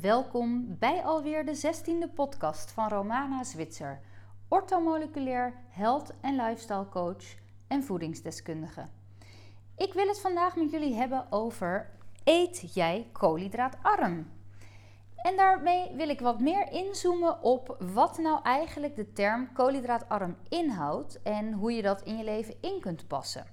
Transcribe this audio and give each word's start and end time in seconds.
welkom 0.00 0.76
bij 0.78 1.02
alweer 1.02 1.44
de 1.44 1.56
16e 1.56 2.14
podcast 2.14 2.70
van 2.70 2.88
Romana 2.88 3.44
Zwitser, 3.44 4.00
orthomoleculair 4.48 5.54
health- 5.68 6.12
en 6.20 6.36
lifestyle 6.36 6.88
coach 6.88 7.24
en 7.66 7.82
voedingsdeskundige. 7.84 8.86
Ik 9.76 9.92
wil 9.92 10.06
het 10.06 10.20
vandaag 10.20 10.56
met 10.56 10.70
jullie 10.70 10.94
hebben 10.94 11.26
over 11.30 11.90
eet 12.24 12.74
jij 12.74 13.08
koolhydraatarm? 13.12 14.30
En 15.16 15.36
daarmee 15.36 15.96
wil 15.96 16.08
ik 16.08 16.20
wat 16.20 16.40
meer 16.40 16.72
inzoomen 16.72 17.42
op 17.42 17.76
wat 17.92 18.18
nou 18.18 18.42
eigenlijk 18.42 18.96
de 18.96 19.12
term 19.12 19.52
koolhydraatarm 19.52 20.36
inhoudt 20.48 21.22
en 21.22 21.52
hoe 21.52 21.72
je 21.72 21.82
dat 21.82 22.02
in 22.02 22.16
je 22.16 22.24
leven 22.24 22.54
in 22.60 22.80
kunt 22.80 23.06
passen. 23.06 23.46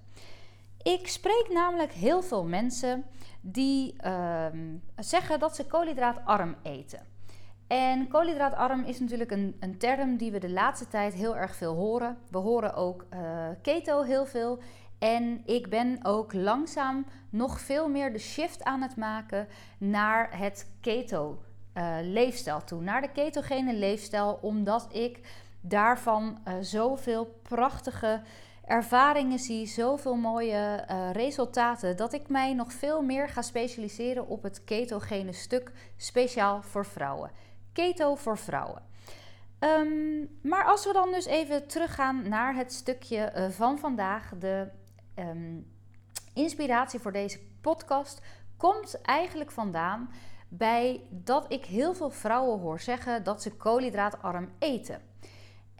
Ik 0.98 1.08
spreek 1.08 1.50
namelijk 1.50 1.92
heel 1.92 2.22
veel 2.22 2.44
mensen 2.44 3.06
die 3.42 3.94
ehm, 3.98 4.76
zeggen 4.96 5.40
dat 5.40 5.56
ze 5.56 5.66
koolhydraatarm 5.66 6.56
eten. 6.64 7.00
En 7.68 8.08
koolhydraatarm 8.08 8.84
is 8.84 9.00
natuurlijk 9.00 9.32
een, 9.32 9.56
een, 9.60 9.78
term 9.78 10.18
die 10.18 10.32
we 10.32 10.40
de 10.40 10.50
laatste 10.50 10.88
tijd 10.88 11.14
heel 11.14 11.38
erg 11.38 11.56
veel 11.56 11.76
horen. 11.76 12.18
We 12.30 12.38
horen 12.38 12.74
ook 12.74 13.06
uh, 13.14 13.48
keto 13.62 14.02
heel 14.02 14.26
veel. 14.26 14.60
En 15.00 15.42
ik 15.46 15.70
ben 15.70 16.00
ook 16.04 16.34
langzaam 16.34 17.06
nog 17.30 17.60
veel 17.60 17.90
meer 17.90 18.12
de 18.12 18.20
shift 18.20 18.64
aan 18.64 18.82
het 18.82 18.96
maken 18.96 19.48
naar 19.78 20.38
het 20.38 20.72
keto 20.82 21.44
uh, 21.74 21.96
leefstijl 22.02 22.64
toe. 22.64 22.82
Naar 22.82 23.02
de 23.02 23.12
ketogene 23.12 23.74
leefstijl, 23.74 24.40
omdat 24.42 24.88
ik 24.92 25.20
daarvan 25.62 26.38
uh, 26.48 26.54
zoveel 26.62 27.40
prachtige 27.42 28.22
ervaringen 28.70 29.40
zie, 29.40 29.66
zoveel 29.66 30.16
mooie 30.16 30.86
uh, 30.90 31.12
resultaten, 31.12 31.98
dat 31.98 32.14
ik 32.14 32.28
mij 32.28 32.54
nog 32.54 32.74
veel 32.74 33.02
meer 33.02 33.30
ga 33.30 33.42
specialiseren 33.42 34.28
op 34.28 34.44
het 34.44 34.64
ketogene 34.64 35.34
stuk, 35.34 35.72
speciaal 35.98 36.62
voor 36.62 36.86
vrouwen. 36.86 37.32
Keto 37.74 38.16
voor 38.16 38.38
vrouwen. 38.38 38.82
Um, 39.60 40.40
maar 40.42 40.66
als 40.66 40.86
we 40.86 40.94
dan 40.94 41.12
dus 41.12 41.26
even 41.26 41.68
teruggaan 41.68 42.30
naar 42.30 42.56
het 42.56 42.74
stukje 42.74 43.34
uh, 43.36 43.50
van 43.50 43.80
vandaag, 43.80 44.32
de 44.40 44.68
um, 45.16 45.72
inspiratie 46.34 47.00
voor 47.00 47.12
deze 47.12 47.40
podcast 47.62 48.22
komt 48.58 49.02
eigenlijk 49.02 49.52
vandaan 49.52 50.10
bij 50.48 51.02
dat 51.10 51.46
ik 51.52 51.66
heel 51.66 51.94
veel 51.94 52.10
vrouwen 52.10 52.60
hoor 52.60 52.80
zeggen 52.80 53.24
dat 53.24 53.42
ze 53.42 53.52
koolhydraatarm 53.52 54.50
eten. 54.60 55.09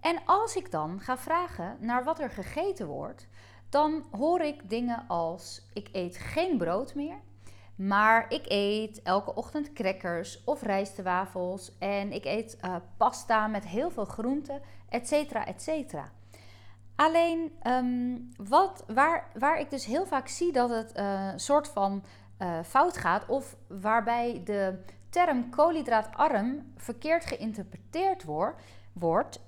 En 0.02 0.22
als 0.26 0.56
ik 0.56 0.72
dan 0.72 1.00
ga 1.00 1.18
vragen 1.18 1.78
naar 1.80 2.04
wat 2.04 2.20
er 2.20 2.30
gegeten 2.30 2.88
wordt, 2.88 3.28
dan 3.70 4.06
hoor 4.12 4.42
ik 4.42 4.70
dingen 4.70 5.04
als: 5.08 5.70
ik 5.74 5.90
eet 5.92 6.18
geen 6.18 6.58
brood 6.58 6.96
meer, 6.96 7.20
maar 7.76 8.26
ik 8.30 8.46
eet 8.48 9.02
elke 9.02 9.36
ochtend 9.36 9.74
crackers 9.74 10.44
of 10.44 10.62
rijstwafels 10.62 11.78
en 11.78 12.12
ik 12.12 12.26
eet 12.26 12.58
uh, 12.66 12.76
pasta 12.98 13.48
met 13.48 13.66
heel 13.66 13.92
veel 13.92 14.06
groenten, 14.06 14.62
etcetera, 14.90 15.46
etcetera. 15.46 16.12
Alleen 16.96 17.52
um, 17.64 18.30
wat, 18.38 18.84
waar, 18.88 19.32
waar 19.34 19.60
ik 19.60 19.70
dus 19.70 19.86
heel 19.86 20.06
vaak 20.06 20.28
zie 20.28 20.52
dat 20.52 20.70
het 20.70 20.98
een 20.98 21.06
uh, 21.06 21.34
soort 21.36 21.68
van 21.68 22.04
uh, 22.40 22.60
fout 22.64 22.98
gaat, 22.98 23.26
of 23.26 23.56
waarbij 23.68 24.42
de 24.46 24.80
term 25.10 25.50
koolhydraatarm 25.50 26.74
verkeerd 26.76 27.26
geïnterpreteerd 27.26 28.24
wordt 28.94 29.40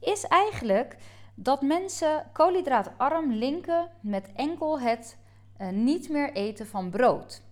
is 0.00 0.24
eigenlijk 0.24 0.96
dat 1.34 1.62
mensen 1.62 2.26
koolhydraatarm 2.32 3.32
linken 3.32 3.90
met 4.00 4.32
enkel 4.34 4.80
het 4.80 5.18
uh, 5.60 5.68
niet 5.68 6.08
meer 6.08 6.32
eten 6.32 6.66
van 6.66 6.90
brood. 6.90 7.42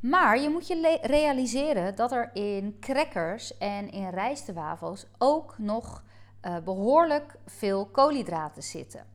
Maar 0.00 0.40
je 0.40 0.48
moet 0.48 0.66
je 0.66 0.98
realiseren 1.02 1.94
dat 1.94 2.12
er 2.12 2.30
in 2.32 2.76
crackers 2.80 3.58
en 3.58 3.90
in 3.90 4.08
rijstwafels 4.08 5.06
ook 5.18 5.58
nog 5.58 6.02
uh, 6.42 6.56
behoorlijk 6.64 7.34
veel 7.46 7.86
koolhydraten 7.86 8.62
zitten. 8.62 9.06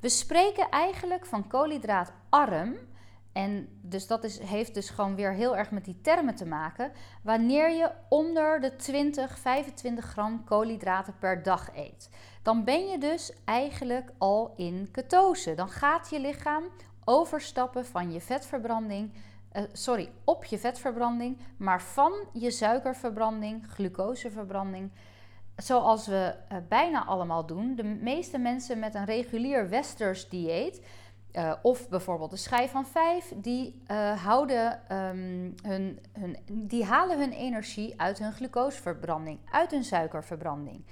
We 0.00 0.08
spreken 0.08 0.68
eigenlijk 0.70 1.26
van 1.26 1.46
koolhydraatarm 1.46 2.76
en 3.32 3.68
dus 3.82 4.06
dat 4.06 4.24
is, 4.24 4.38
heeft 4.38 4.74
dus 4.74 4.90
gewoon 4.90 5.14
weer 5.14 5.32
heel 5.32 5.56
erg 5.56 5.70
met 5.70 5.84
die 5.84 6.00
termen 6.00 6.34
te 6.34 6.46
maken. 6.46 6.92
Wanneer 7.22 7.70
je 7.70 7.90
onder 8.08 8.60
de 8.60 8.76
20, 8.76 9.38
25 9.38 10.04
gram 10.04 10.44
koolhydraten 10.44 11.14
per 11.18 11.42
dag 11.42 11.68
eet, 11.74 12.10
dan 12.42 12.64
ben 12.64 12.86
je 12.86 12.98
dus 12.98 13.32
eigenlijk 13.44 14.10
al 14.18 14.52
in 14.56 14.88
ketose. 14.92 15.54
Dan 15.54 15.68
gaat 15.68 16.10
je 16.10 16.20
lichaam 16.20 16.64
overstappen 17.04 17.86
van 17.86 18.12
je 18.12 18.20
vetverbranding, 18.20 19.12
uh, 19.52 19.62
sorry, 19.72 20.10
op 20.24 20.44
je 20.44 20.58
vetverbranding, 20.58 21.38
maar 21.56 21.82
van 21.82 22.12
je 22.32 22.50
suikerverbranding, 22.50 23.66
glucoseverbranding. 23.70 24.90
Zoals 25.56 26.06
we 26.06 26.34
uh, 26.52 26.58
bijna 26.68 27.04
allemaal 27.04 27.46
doen. 27.46 27.74
De 27.74 27.84
meeste 27.84 28.38
mensen 28.38 28.78
met 28.78 28.94
een 28.94 29.04
regulier 29.04 29.68
westers 29.68 30.28
dieet 30.28 30.80
uh, 31.32 31.52
of 31.62 31.88
bijvoorbeeld 31.88 32.30
de 32.30 32.36
schijf 32.36 32.70
van 32.70 32.86
vijf, 32.86 33.32
die, 33.36 33.82
uh, 33.90 34.24
houden, 34.24 34.72
um, 34.96 35.54
hun, 35.62 36.00
hun, 36.12 36.36
die 36.46 36.84
halen 36.84 37.18
hun 37.18 37.32
energie 37.32 38.00
uit 38.00 38.18
hun 38.18 38.32
glucoseverbranding, 38.32 39.38
uit 39.50 39.70
hun 39.70 39.84
suikerverbranding. 39.84 40.84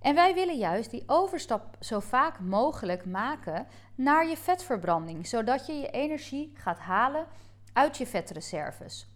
En 0.00 0.14
wij 0.14 0.34
willen 0.34 0.56
juist 0.56 0.90
die 0.90 1.02
overstap 1.06 1.76
zo 1.80 2.00
vaak 2.00 2.40
mogelijk 2.40 3.04
maken 3.04 3.66
naar 3.94 4.28
je 4.28 4.36
vetverbranding, 4.36 5.26
zodat 5.26 5.66
je 5.66 5.72
je 5.72 5.90
energie 5.90 6.52
gaat 6.54 6.78
halen 6.78 7.26
uit 7.72 7.96
je 7.96 8.06
vetreserves. 8.06 9.06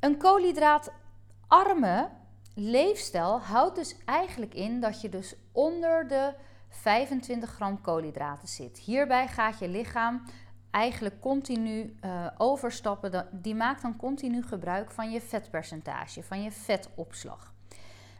Een 0.00 0.16
koolhydraatarme 0.16 2.08
leefstijl 2.54 3.40
houdt 3.40 3.76
dus 3.76 3.96
eigenlijk 4.04 4.54
in 4.54 4.80
dat 4.80 5.00
je 5.00 5.08
dus 5.08 5.34
onder 5.52 6.08
de 6.08 6.34
25 6.80 7.50
gram 7.50 7.80
koolhydraten 7.80 8.48
zit. 8.48 8.78
Hierbij 8.78 9.28
gaat 9.28 9.58
je 9.58 9.68
lichaam 9.68 10.22
eigenlijk 10.70 11.20
continu 11.20 11.96
uh, 12.04 12.26
overstappen. 12.36 13.28
Die 13.32 13.54
maakt 13.54 13.82
dan 13.82 13.96
continu 13.96 14.42
gebruik 14.42 14.90
van 14.90 15.10
je 15.10 15.20
vetpercentage, 15.20 16.22
van 16.22 16.42
je 16.42 16.52
vetopslag. 16.52 17.54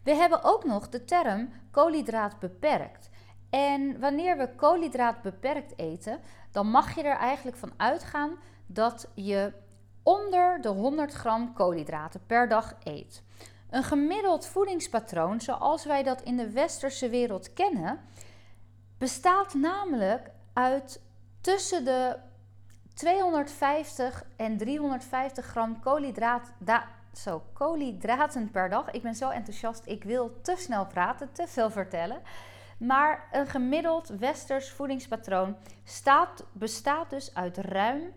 We 0.04 0.14
hebben 0.14 0.44
ook 0.44 0.64
nog 0.64 0.88
de 0.88 1.04
term 1.04 1.48
koolhydraat 1.70 2.38
beperkt. 2.38 3.10
En 3.50 4.00
wanneer 4.00 4.36
we 4.36 4.54
koolhydraat 4.54 5.22
beperkt 5.22 5.78
eten, 5.78 6.20
dan 6.50 6.66
mag 6.66 6.94
je 6.94 7.02
er 7.02 7.16
eigenlijk 7.16 7.56
van 7.56 7.72
uitgaan 7.76 8.36
dat 8.66 9.08
je 9.14 9.52
onder 10.02 10.60
de 10.60 10.68
100 10.68 11.12
gram 11.12 11.52
koolhydraten 11.52 12.20
per 12.26 12.48
dag 12.48 12.76
eet. 12.82 13.22
Een 13.70 13.82
gemiddeld 13.82 14.46
voedingspatroon 14.46 15.40
zoals 15.40 15.84
wij 15.84 16.02
dat 16.02 16.22
in 16.22 16.36
de 16.36 16.50
westerse 16.50 17.08
wereld 17.08 17.52
kennen, 17.52 18.00
bestaat 18.98 19.54
namelijk 19.54 20.30
uit 20.52 21.02
tussen 21.40 21.84
de 21.84 22.16
250 22.94 24.24
en 24.36 24.56
350 24.56 25.46
gram 25.46 25.80
koolhydraat, 25.80 26.52
zo, 27.12 27.42
koolhydraten 27.52 28.50
per 28.50 28.68
dag. 28.68 28.90
Ik 28.90 29.02
ben 29.02 29.14
zo 29.14 29.28
enthousiast, 29.28 29.86
ik 29.86 30.04
wil 30.04 30.40
te 30.40 30.54
snel 30.56 30.86
praten, 30.86 31.32
te 31.32 31.46
veel 31.46 31.70
vertellen. 31.70 32.22
Maar 32.78 33.28
een 33.32 33.46
gemiddeld 33.46 34.08
westers 34.08 34.70
voedingspatroon 34.70 35.56
staat, 35.84 36.44
bestaat 36.52 37.10
dus 37.10 37.34
uit 37.34 37.56
ruim 37.56 38.12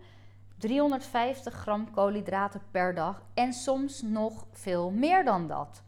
350 0.58 1.54
gram 1.54 1.90
koolhydraten 1.90 2.62
per 2.70 2.94
dag 2.94 3.22
en 3.34 3.52
soms 3.52 4.02
nog 4.02 4.46
veel 4.52 4.90
meer 4.90 5.24
dan 5.24 5.46
dat. 5.46 5.82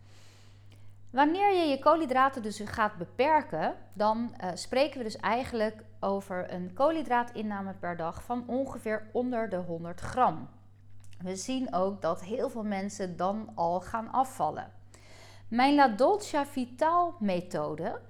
Wanneer 1.13 1.55
je 1.55 1.65
je 1.65 1.79
koolhydraten 1.79 2.43
dus 2.43 2.61
gaat 2.65 2.97
beperken, 2.97 3.75
dan 3.93 4.35
uh, 4.45 4.51
spreken 4.55 4.99
we 4.99 5.05
dus 5.05 5.17
eigenlijk 5.17 5.85
over 6.01 6.53
een 6.53 6.73
koolhydraatinname 6.75 7.75
per 7.75 7.97
dag 7.97 8.23
van 8.23 8.45
ongeveer 8.47 9.11
onder 9.13 9.49
de 9.49 9.57
100 9.57 10.01
gram. 10.01 10.49
We 11.19 11.37
zien 11.37 11.75
ook 11.75 12.03
dat 12.03 12.25
heel 12.25 12.51
veel 12.51 12.65
mensen 12.65 13.17
dan 13.17 13.53
al 13.55 13.81
gaan 13.81 14.13
afvallen. 14.13 14.73
Mijn 15.49 15.75
La 15.75 15.89
Dolce 15.89 16.45
Vital 16.47 17.15
methode, 17.19 18.01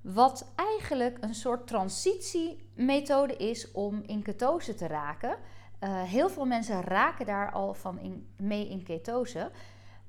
wat 0.00 0.52
eigenlijk 0.54 1.18
een 1.20 1.34
soort 1.34 1.66
transitiemethode 1.66 3.36
is 3.36 3.70
om 3.70 4.02
in 4.06 4.22
ketose 4.22 4.74
te 4.74 4.86
raken. 4.86 5.36
Uh, 5.80 6.02
heel 6.02 6.28
veel 6.28 6.46
mensen 6.46 6.82
raken 6.82 7.26
daar 7.26 7.52
al 7.52 7.74
van 7.74 8.24
mee 8.36 8.68
in 8.68 8.82
ketose. 8.82 9.50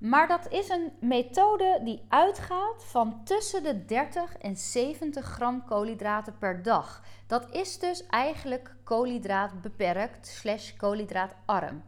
Maar 0.04 0.28
dat 0.28 0.52
is 0.52 0.70
een 0.70 0.92
methode 1.00 1.80
die 1.84 2.02
uitgaat 2.08 2.84
van 2.84 3.22
tussen 3.24 3.64
de 3.64 3.86
30 3.86 4.38
en 4.38 4.58
70 4.58 5.26
gram 5.26 5.66
koolhydraten 5.66 6.38
per 6.38 6.64
dag. 6.64 7.04
Dat 7.28 7.52
is 7.52 7.80
dus 7.80 8.08
eigenlijk 8.08 8.76
koolhydraat 8.84 9.62
beperkt 9.62 10.28
slash 10.28 10.76
koolhydraatarm. 10.76 11.84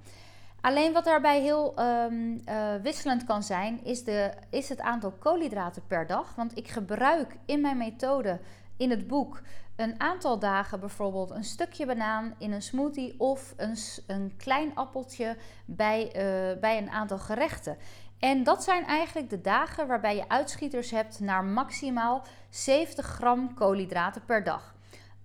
Alleen 0.62 0.94
wat 0.94 1.04
daarbij 1.04 1.42
heel 1.42 1.80
um, 1.80 2.42
uh, 2.50 2.76
wisselend 2.82 3.24
kan 3.24 3.44
zijn, 3.44 3.84
is, 3.84 4.04
de, 4.04 4.34
is 4.50 4.70
het 4.70 4.80
aantal 4.80 5.12
koolhydraten 5.12 5.82
per 5.88 6.08
dag. 6.08 6.36
Want 6.36 6.58
ik 6.58 6.68
gebruik 6.68 7.36
in 7.46 7.62
mijn 7.62 7.78
methode 7.78 8.40
in 8.78 8.90
het 8.90 9.08
boek 9.08 9.42
een 9.76 10.00
aantal 10.00 10.40
dagen 10.40 10.80
bijvoorbeeld 10.80 11.30
een 11.30 11.44
stukje 11.44 11.86
banaan 11.86 12.36
in 12.38 12.52
een 12.52 12.62
smoothie 12.62 13.20
of 13.20 13.54
een, 13.58 13.78
een 14.08 14.34
klein 14.38 14.76
appeltje 14.76 15.38
bij, 15.66 16.06
uh, 16.06 16.60
bij 16.60 16.78
een 16.78 16.90
aantal 16.90 17.18
gerechten. 17.18 17.78
En 18.20 18.44
dat 18.44 18.64
zijn 18.64 18.86
eigenlijk 18.86 19.30
de 19.30 19.42
dagen 19.42 19.88
waarbij 19.88 20.16
je 20.16 20.30
uitschieters 20.30 20.92
hebt 20.92 21.20
naar 21.20 21.44
maximaal 21.44 22.24
70 22.50 23.06
gram 23.06 23.54
koolhydraten 23.54 24.26
per 24.26 24.44
dag. 24.44 24.76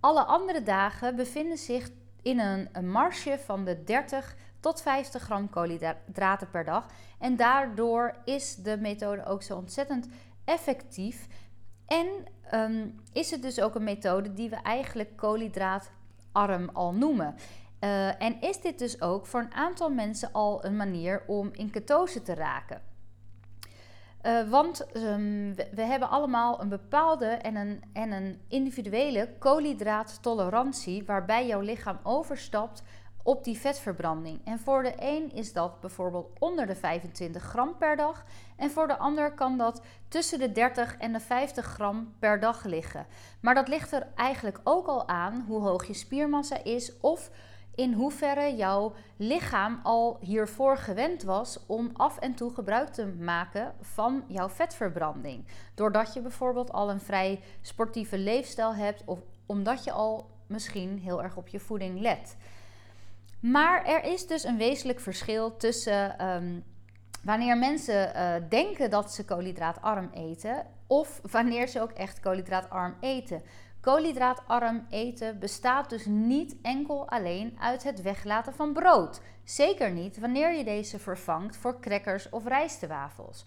Alle 0.01 0.25
andere 0.25 0.63
dagen 0.63 1.17
bevinden 1.17 1.59
zich 1.59 1.91
in 2.23 2.39
een, 2.39 2.91
marge 2.91 3.39
van 3.45 3.65
de 3.65 3.85
30 3.85 4.37
tot 4.61 4.83
50 4.83 5.23
gram 5.23 5.51
koolhydraten 5.51 6.51
per 6.51 6.65
dag. 6.65 6.87
En 7.19 7.37
daardoor 7.37 8.15
is 8.25 8.55
de 8.55 8.77
methode 8.77 9.25
ook 9.25 9.43
zo 9.43 9.57
ontzettend 9.57 10.09
effectief. 10.45 11.27
En 11.87 12.07
ehm, 12.51 12.89
is 13.13 13.31
het 13.31 13.43
dus 13.43 13.61
ook 13.61 13.75
een 13.75 13.85
methode 13.85 14.33
die 14.33 14.51
we 14.51 14.57
eigenlijk 14.57 15.17
koolhydraatarm 15.17 16.71
al 16.73 16.95
noemen. 16.95 17.35
Uh, 17.81 18.23
en 18.23 18.41
is 18.41 18.61
dit 18.61 18.79
dus 18.79 19.01
ook 19.01 19.27
voor 19.27 19.41
een 19.41 19.55
aantal 19.55 19.91
mensen 19.91 20.33
al 20.33 20.65
een 20.65 20.77
manier 20.77 21.23
om 21.27 21.51
in 21.53 21.71
ketose 21.71 22.23
te 22.23 22.35
raken? 22.35 22.83
Uh, 24.23 24.51
want 24.51 24.87
we, 24.93 25.69
we, 25.75 25.83
hebben 25.83 26.11
allemaal 26.11 26.61
een 26.61 26.69
bepaalde 26.69 27.27
en 27.27 27.57
een, 27.57 27.83
en 27.93 28.13
een 28.13 28.41
individuele 28.49 29.35
koolhydraattolerantie 29.39 31.05
waarbij 31.05 31.47
jouw 31.47 31.61
lichaam 31.61 31.99
overstapt 32.03 32.83
op 33.23 33.45
die 33.45 33.59
vetverbranding. 33.59 34.41
En 34.45 34.59
voor 34.59 34.83
de 34.83 34.93
een 34.99 35.33
is 35.33 35.53
dat 35.53 35.81
bijvoorbeeld 35.81 36.31
onder 36.39 36.67
de 36.67 36.75
25 36.75 37.43
gram 37.43 37.77
per 37.79 37.97
dag. 37.97 38.25
En 38.57 38.71
voor 38.71 38.87
de 38.87 38.99
ander 38.99 39.35
kan 39.35 39.59
dat 39.59 39.83
tussen 40.09 40.39
de 40.39 40.53
30 40.53 40.97
en 40.97 41.13
de 41.13 41.21
50 41.21 41.65
gram 41.65 42.15
per 42.19 42.41
dag 42.41 42.65
liggen. 42.65 43.07
Maar 43.41 43.55
dat 43.55 43.69
ligt 43.69 43.93
er 43.93 44.07
eigenlijk 44.15 44.61
ook 44.65 44.87
al 44.87 45.09
aan 45.09 45.45
hoe 45.47 45.61
hoog 45.61 45.87
je 45.87 45.95
spiermassa 45.95 46.65
is 46.65 47.01
of 47.01 47.31
in 47.75 47.93
hoeverre 47.93 48.57
jouw 48.57 48.93
lichaam 49.17 49.81
al 49.83 50.19
hiervoor 50.21 50.77
gewend 50.77 51.23
was 51.23 51.67
om 51.67 51.91
af 51.93 52.19
en 52.19 52.35
toe 52.35 52.55
gebruik 52.55 52.89
te 52.89 53.07
maken 53.07 53.75
van 53.81 54.25
jouw 54.27 54.49
vetverbranding. 54.49 55.47
Doordat 55.75 56.15
je 56.15 56.21
bijvoorbeeld 56.21 56.73
al 56.73 56.91
een 56.91 57.01
vrij 57.01 57.41
sportieve 57.61 58.19
leefstijl 58.19 58.75
hebt 58.75 59.03
of 59.05 59.19
omdat 59.47 59.85
je 59.85 59.93
al 59.93 60.31
misschien 60.47 60.99
heel 60.99 61.23
erg 61.23 61.37
op 61.37 61.49
je 61.49 61.61
voeding 61.61 62.01
let. 62.01 62.37
Maar 63.41 63.85
er 63.85 64.05
is 64.05 64.27
dus 64.27 64.45
een 64.45 64.57
wezenlijk 64.57 65.01
verschil 65.01 65.57
tussen 65.57 66.19
ehm, 66.19 66.61
wanneer 67.23 67.59
mensen 67.59 68.13
uh, 68.17 68.35
denken 68.49 68.91
dat 68.91 69.13
ze 69.13 69.25
koolhydraatarm 69.25 70.11
eten 70.13 70.67
of 70.87 71.21
wanneer 71.31 71.69
ze 71.69 71.81
ook 71.81 71.91
echt 71.91 72.21
koolhydraatarm 72.21 72.95
eten. 73.01 73.43
Koolhydraatarm 73.81 74.87
eten 74.91 75.39
bestaat 75.39 75.91
dus 75.91 76.07
niet 76.07 76.57
enkel 76.63 77.09
alleen 77.09 77.57
uit 77.61 77.83
het 77.83 78.03
weglaten 78.03 78.55
van 78.55 78.73
brood. 78.73 79.21
Zeker 79.45 79.91
niet 79.91 80.19
wanneer 80.19 80.55
je 80.55 80.65
deze 80.65 80.99
vervangt 80.99 81.57
voor 81.57 81.81
crackers 81.81 82.29
of 82.29 82.47
rijstewafels. 82.47 83.45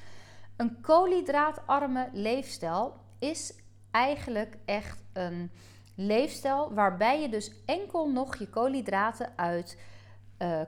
Een 0.58 0.82
koolhydraatarme 0.82 2.10
leefstijl 2.12 2.96
is 3.20 3.56
eigenlijk 3.92 4.58
echt 4.66 5.04
een 5.14 5.52
leefstijl 5.96 6.74
waarbij 6.74 7.22
je 7.22 7.30
dus 7.30 7.52
enkel 7.66 8.12
nog 8.12 8.36
je 8.36 8.50
koolhydraten 8.50 9.34
uit 9.36 9.78
uh, 10.40 10.62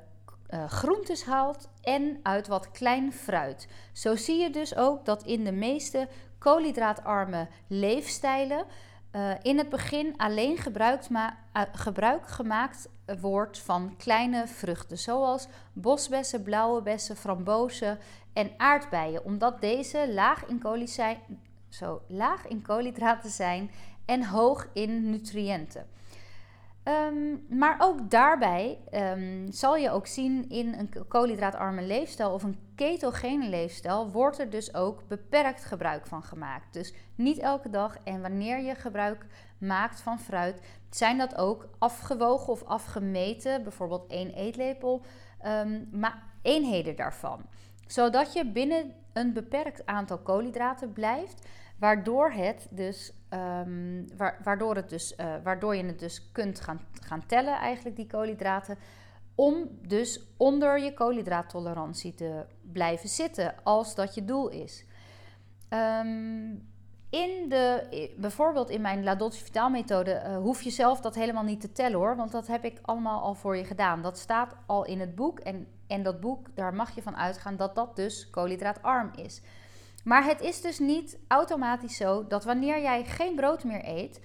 uh, 0.50 0.69
groentes 0.69 1.23
haalt 1.23 1.69
en 1.81 2.19
uit 2.23 2.47
wat 2.47 2.71
klein 2.71 3.13
fruit. 3.13 3.67
Zo 3.94 4.15
zie 4.15 4.38
je 4.38 4.50
dus 4.50 4.75
ook 4.75 5.06
dat 5.06 5.23
in 5.23 5.44
de 5.44 5.51
meeste 5.51 6.07
koolhydraatarme 6.38 7.47
leefstijlen 7.67 8.65
uh, 9.15 9.31
in 9.41 9.57
het 9.57 9.69
begin 9.69 10.13
alleen 10.17 10.57
gebruik 11.71 12.27
gemaakt 12.27 12.89
wordt 13.19 13.59
van 13.59 13.95
kleine 13.97 14.47
vruchten, 14.47 14.97
zoals 14.97 15.47
bosbessen, 15.73 16.44
blauwe 16.44 16.81
bessen, 16.81 17.15
frambozen 17.15 17.97
en 18.33 18.51
aardbeien, 18.57 19.25
omdat 19.25 19.62
deze 19.62 20.13
laag 20.13 20.45
in, 20.45 20.62
zo, 21.69 22.01
laag 22.07 22.47
in 22.47 22.62
koolhydraten 22.62 23.29
zijn 23.29 23.71
en 24.06 24.25
hoog 24.25 24.67
in 24.73 25.09
nutriënten. 25.09 25.88
Um, 26.87 27.45
maar 27.49 27.75
ook 27.79 28.09
daarbij 28.09 28.79
um, 28.91 29.51
zal 29.51 29.75
je 29.75 29.89
ook 29.89 30.07
zien 30.07 30.49
in 30.49 30.73
een 30.73 31.07
koolhydraatarme 31.07 31.81
leefstijl 31.81 32.33
of 32.33 32.43
een 32.43 32.59
ketogene 32.75 33.49
leefstijl 33.49 34.11
wordt 34.11 34.39
er 34.39 34.49
dus 34.49 34.73
ook 34.73 35.07
beperkt 35.07 35.65
gebruik 35.65 36.07
van 36.07 36.23
gemaakt. 36.23 36.73
Dus 36.73 36.93
niet 37.15 37.39
elke 37.39 37.69
dag 37.69 37.97
en 38.03 38.21
wanneer 38.21 38.59
je 38.59 38.75
gebruik 38.75 39.25
maakt 39.57 40.01
van 40.01 40.19
fruit, 40.19 40.61
zijn 40.89 41.17
dat 41.17 41.35
ook 41.35 41.67
afgewogen 41.77 42.53
of 42.53 42.63
afgemeten, 42.63 43.63
bijvoorbeeld 43.63 44.11
één 44.11 44.33
eetlepel, 44.33 45.01
um, 45.45 45.89
maar 45.91 46.23
eenheden 46.41 46.95
daarvan. 46.95 47.45
Zodat 47.88 48.33
je 48.33 48.51
binnen 48.51 48.93
een 49.13 49.33
beperkt 49.33 49.85
aantal 49.85 50.17
koolhydraten 50.17 50.93
blijft, 50.93 51.47
waardoor 51.79 52.31
het 52.31 52.67
dus 52.69 53.13
Um, 53.35 54.07
waardoor, 54.43 54.75
het 54.75 54.89
dus, 54.89 55.13
uh, 55.17 55.35
waardoor 55.43 55.75
je 55.75 55.85
het 55.85 55.99
dus 55.99 56.31
kunt 56.31 56.59
gaan, 56.59 56.81
gaan 57.01 57.25
tellen, 57.25 57.53
eigenlijk 57.53 57.95
die 57.95 58.07
koolhydraten. 58.07 58.77
Om 59.35 59.69
dus 59.87 60.21
onder 60.37 60.79
je 60.79 60.93
koolhydraattolerantie 60.93 62.13
te 62.13 62.45
blijven 62.71 63.09
zitten, 63.09 63.55
als 63.63 63.95
dat 63.95 64.15
je 64.15 64.25
doel 64.25 64.49
is. 64.49 64.85
Um, 65.69 66.73
in 67.09 67.49
de, 67.49 68.13
bijvoorbeeld 68.17 68.69
in 68.69 68.81
mijn 68.81 69.03
La 69.03 69.15
Dolce 69.15 69.43
Vitaal 69.43 69.69
methode 69.69 70.23
uh, 70.25 70.38
hoef 70.38 70.61
je 70.61 70.69
zelf 70.69 71.01
dat 71.01 71.15
helemaal 71.15 71.43
niet 71.43 71.61
te 71.61 71.71
tellen 71.71 71.97
hoor. 71.97 72.15
Want 72.15 72.31
dat 72.31 72.47
heb 72.47 72.63
ik 72.63 72.79
allemaal 72.81 73.21
al 73.21 73.33
voor 73.33 73.57
je 73.57 73.65
gedaan. 73.65 74.01
Dat 74.01 74.17
staat 74.17 74.55
al 74.65 74.85
in 74.85 74.99
het 74.99 75.15
boek. 75.15 75.39
En, 75.39 75.67
en 75.88 76.03
dat 76.03 76.19
boek, 76.19 76.55
daar 76.55 76.73
mag 76.73 76.95
je 76.95 77.01
van 77.01 77.17
uitgaan 77.17 77.55
dat 77.55 77.75
dat 77.75 77.95
dus 77.95 78.29
koolhydraatarm 78.29 79.11
is. 79.15 79.41
Maar 80.05 80.25
het 80.25 80.41
is 80.41 80.61
dus 80.61 80.79
niet 80.79 81.17
automatisch 81.27 81.97
zo 81.97 82.27
dat 82.27 82.43
wanneer 82.43 82.81
jij 82.81 83.05
geen 83.05 83.35
brood 83.35 83.63
meer 83.63 83.87
eet, 83.87 84.19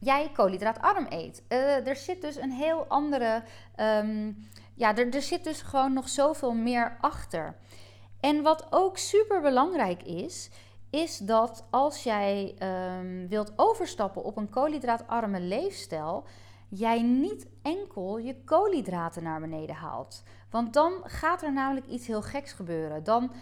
jij 0.00 0.30
koolhydraatarm 0.32 1.06
eet. 1.08 1.42
Uh, 1.48 1.86
er 1.86 1.96
zit 1.96 2.22
dus 2.22 2.36
een 2.36 2.50
heel 2.50 2.84
andere. 2.88 3.42
Um, 3.76 4.48
ja, 4.74 4.96
er, 4.96 5.14
er 5.14 5.22
zit 5.22 5.44
dus 5.44 5.62
gewoon 5.62 5.92
nog 5.92 6.08
zoveel 6.08 6.54
meer 6.54 6.96
achter. 7.00 7.56
En 8.20 8.42
wat 8.42 8.66
ook 8.70 8.98
super 8.98 9.40
belangrijk 9.40 10.02
is, 10.02 10.50
is 10.90 11.18
dat 11.18 11.66
als 11.70 12.02
jij 12.02 12.56
um, 12.98 13.28
wilt 13.28 13.52
overstappen 13.56 14.24
op 14.24 14.36
een 14.36 14.50
koolhydraatarme 14.50 15.40
leefstijl, 15.40 16.24
jij 16.68 17.02
niet 17.02 17.46
enkel 17.62 18.18
je 18.18 18.44
koolhydraten 18.44 19.22
naar 19.22 19.40
beneden 19.40 19.74
haalt. 19.74 20.22
Want 20.50 20.72
dan 20.72 20.92
gaat 21.02 21.42
er 21.42 21.52
namelijk 21.52 21.86
iets 21.86 22.06
heel 22.06 22.22
geks 22.22 22.52
gebeuren. 22.52 23.04
Dan 23.04 23.32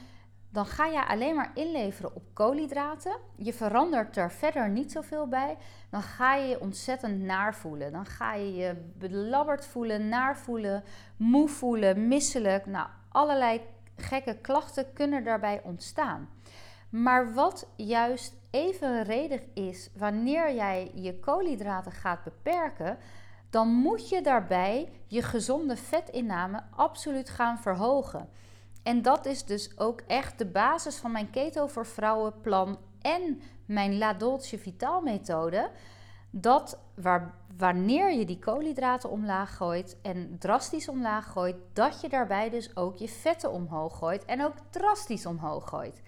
dan 0.57 0.67
ga 0.67 0.87
je 0.87 1.07
alleen 1.07 1.35
maar 1.35 1.51
inleveren 1.55 2.15
op 2.15 2.23
koolhydraten. 2.33 3.17
Je 3.37 3.53
verandert 3.53 4.17
er 4.17 4.31
verder 4.31 4.69
niet 4.69 4.93
zoveel 4.93 5.27
bij. 5.27 5.57
Dan 5.91 6.03
ga 6.03 6.35
je 6.35 6.49
je 6.49 6.61
ontzettend 6.61 7.21
naar 7.21 7.55
voelen. 7.55 7.93
Dan 7.93 8.07
ga 8.07 8.35
je 8.35 8.55
je 8.55 8.91
belabberd 8.99 9.67
voelen, 9.67 10.09
naar 10.09 10.37
voelen, 10.37 10.85
moe 11.17 11.49
voelen, 11.49 12.09
misselijk. 12.09 12.67
Nou, 12.67 12.89
allerlei 13.09 13.61
gekke 13.97 14.37
klachten 14.41 14.93
kunnen 14.93 15.25
daarbij 15.25 15.61
ontstaan. 15.65 16.29
Maar 16.89 17.35
wat 17.35 17.69
juist 17.77 18.35
evenredig 18.51 19.41
is 19.55 19.91
wanneer 19.97 20.55
jij 20.55 20.91
je 20.95 21.19
koolhydraten 21.19 21.93
gaat 21.93 22.25
beperken, 22.25 22.99
dan 23.51 23.69
moet 23.69 24.09
je 24.09 24.23
daarbij 24.23 24.93
je 25.07 25.23
gezonde 25.23 25.77
vetinname 25.77 26.63
absoluut 26.71 27.31
gaan 27.31 27.59
verhogen. 27.59 28.29
En 28.87 29.03
dat 29.03 29.27
is 29.27 29.45
dus 29.45 29.79
ook 29.79 30.01
echt 30.07 30.39
de 30.39 30.47
basis 30.47 30.97
van 30.97 31.13
mijn 31.13 31.31
Keto 31.31 31.67
voor 31.67 31.87
Vrouwen 31.87 32.41
plan 32.41 32.79
en 33.01 33.41
mijn 33.65 33.99
La 33.99 34.15
Dolce 34.15 34.59
Vital 34.59 35.01
methode. 35.01 35.71
Dat 36.31 36.79
waar, 36.95 37.35
wanneer 37.57 38.13
je 38.13 38.25
die 38.25 38.39
koolhydraten 38.39 39.11
omlaag 39.11 39.57
gooit 39.57 39.97
en 40.03 40.37
drastisch 40.39 40.89
omlaag 40.89 41.33
gooit, 41.33 41.57
dat 41.73 42.01
je 42.01 42.09
daarbij 42.09 42.51
dus 42.51 42.77
ook 42.77 42.97
je 42.97 43.09
vetten 43.09 43.53
omhoog 43.53 43.99
gooit 43.99 44.25
en 44.25 44.45
ook 44.45 44.55
drastisch 44.71 45.27
omhoog 45.27 45.69
gooit. 45.69 46.03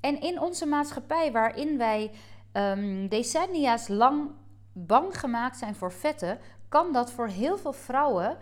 En 0.00 0.20
in 0.20 0.40
onze 0.40 0.66
maatschappij, 0.66 1.32
waarin 1.32 1.78
wij 1.78 2.10
um, 2.52 3.08
decennia's 3.08 3.88
lang 3.88 4.30
bang 4.72 5.18
gemaakt 5.18 5.56
zijn 5.56 5.74
voor 5.74 5.92
vetten, 5.92 6.38
kan 6.68 6.92
dat 6.92 7.10
voor 7.10 7.26
heel 7.26 7.58
veel 7.58 7.72
vrouwen 7.72 8.36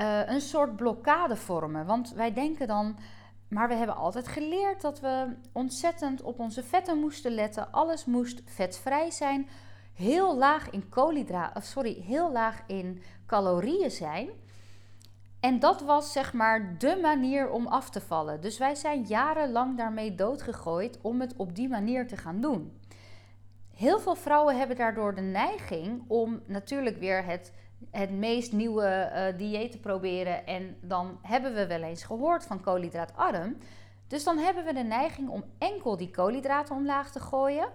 uh, 0.00 0.20
een 0.26 0.40
soort 0.40 0.76
blokkade 0.76 1.36
vormen. 1.36 1.86
Want 1.86 2.12
wij 2.12 2.32
denken 2.32 2.66
dan, 2.66 2.96
maar 3.48 3.68
we 3.68 3.74
hebben 3.74 3.96
altijd 3.96 4.28
geleerd 4.28 4.80
dat 4.80 5.00
we 5.00 5.36
ontzettend 5.52 6.22
op 6.22 6.38
onze 6.38 6.62
vetten 6.62 6.98
moesten 6.98 7.32
letten. 7.32 7.72
Alles 7.72 8.04
moest 8.04 8.42
vetvrij 8.44 9.10
zijn, 9.10 9.48
heel 9.94 10.36
laag 10.36 10.70
in 10.70 10.88
koolhydraten, 10.88 11.62
sorry, 11.62 12.02
heel 12.06 12.32
laag 12.32 12.62
in 12.66 13.02
calorieën 13.26 13.90
zijn. 13.90 14.28
En 15.40 15.58
dat 15.58 15.82
was 15.82 16.12
zeg 16.12 16.32
maar 16.32 16.78
de 16.78 16.98
manier 17.02 17.50
om 17.50 17.66
af 17.66 17.90
te 17.90 18.00
vallen. 18.00 18.40
Dus 18.40 18.58
wij 18.58 18.74
zijn 18.74 19.02
jarenlang 19.02 19.76
daarmee 19.76 20.14
doodgegooid 20.14 20.98
om 21.02 21.20
het 21.20 21.34
op 21.36 21.54
die 21.54 21.68
manier 21.68 22.06
te 22.06 22.16
gaan 22.16 22.40
doen. 22.40 22.78
heel 23.74 24.00
veel 24.00 24.14
vrouwen 24.14 24.58
hebben 24.58 24.76
daardoor 24.76 25.14
de 25.14 25.20
neiging 25.20 26.04
om 26.06 26.40
natuurlijk 26.46 26.98
weer 26.98 27.24
het, 27.24 27.52
het 27.90 28.10
meest 28.10 28.52
nieuwe 28.52 29.10
uh, 29.14 29.38
dieet 29.38 29.70
te 29.70 29.78
proberen. 29.78 30.46
En 30.46 30.76
dan 30.80 31.18
hebben 31.22 31.54
we 31.54 31.66
wel 31.66 31.82
eens 31.82 32.02
gehoord 32.02 32.44
van 32.44 32.60
koolhydraatarm. 32.60 33.56
Dus 34.06 34.24
dan 34.24 34.38
hebben 34.38 34.64
we 34.64 34.72
de 34.72 34.82
neiging 34.82 35.28
om 35.28 35.44
enkel 35.58 35.96
die 35.96 36.10
koolhydraten 36.10 36.74
omlaag 36.74 37.10
te 37.10 37.20
gooien. 37.20 37.68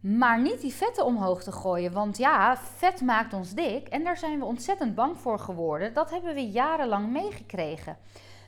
Maar 0.00 0.40
niet 0.40 0.60
die 0.60 0.72
vetten 0.72 1.04
omhoog 1.04 1.42
te 1.42 1.52
gooien. 1.52 1.92
Want 1.92 2.16
ja, 2.16 2.56
vet 2.56 3.00
maakt 3.00 3.32
ons 3.32 3.54
dik. 3.54 3.88
En 3.88 4.04
daar 4.04 4.16
zijn 4.16 4.38
we 4.38 4.44
ontzettend 4.44 4.94
bang 4.94 5.18
voor 5.18 5.38
geworden. 5.38 5.94
Dat 5.94 6.10
hebben 6.10 6.34
we 6.34 6.50
jarenlang 6.50 7.10
meegekregen. 7.12 7.96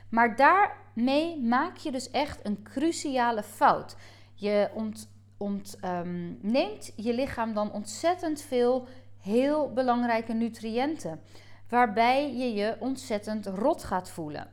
Maar 0.09 0.35
daarmee 0.35 1.41
maak 1.41 1.77
je 1.77 1.91
dus 1.91 2.11
echt 2.11 2.39
een 2.45 2.63
cruciale 2.63 3.43
fout. 3.43 3.95
Je 4.33 4.69
ont, 4.73 5.09
ontneemt 5.37 6.87
um, 6.97 7.03
je 7.03 7.13
lichaam 7.13 7.53
dan 7.53 7.71
ontzettend 7.71 8.41
veel 8.41 8.87
heel 9.23 9.73
belangrijke 9.73 10.33
nutriënten. 10.33 11.21
Waarbij 11.69 12.35
je 12.35 12.53
je 12.53 12.75
ontzettend 12.79 13.45
rot 13.45 13.83
gaat 13.83 14.09
voelen. 14.09 14.47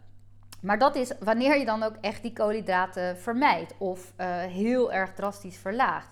Maar 0.60 0.78
dat 0.78 0.94
is 0.94 1.12
wanneer 1.18 1.58
je 1.58 1.64
dan 1.64 1.82
ook 1.82 1.96
echt 2.00 2.22
die 2.22 2.32
koolhydraten 2.32 3.18
vermijdt 3.18 3.74
of 3.78 4.12
uh, 4.16 4.26
heel 4.36 4.92
erg 4.92 5.14
drastisch 5.14 5.56
verlaagt. 5.56 6.08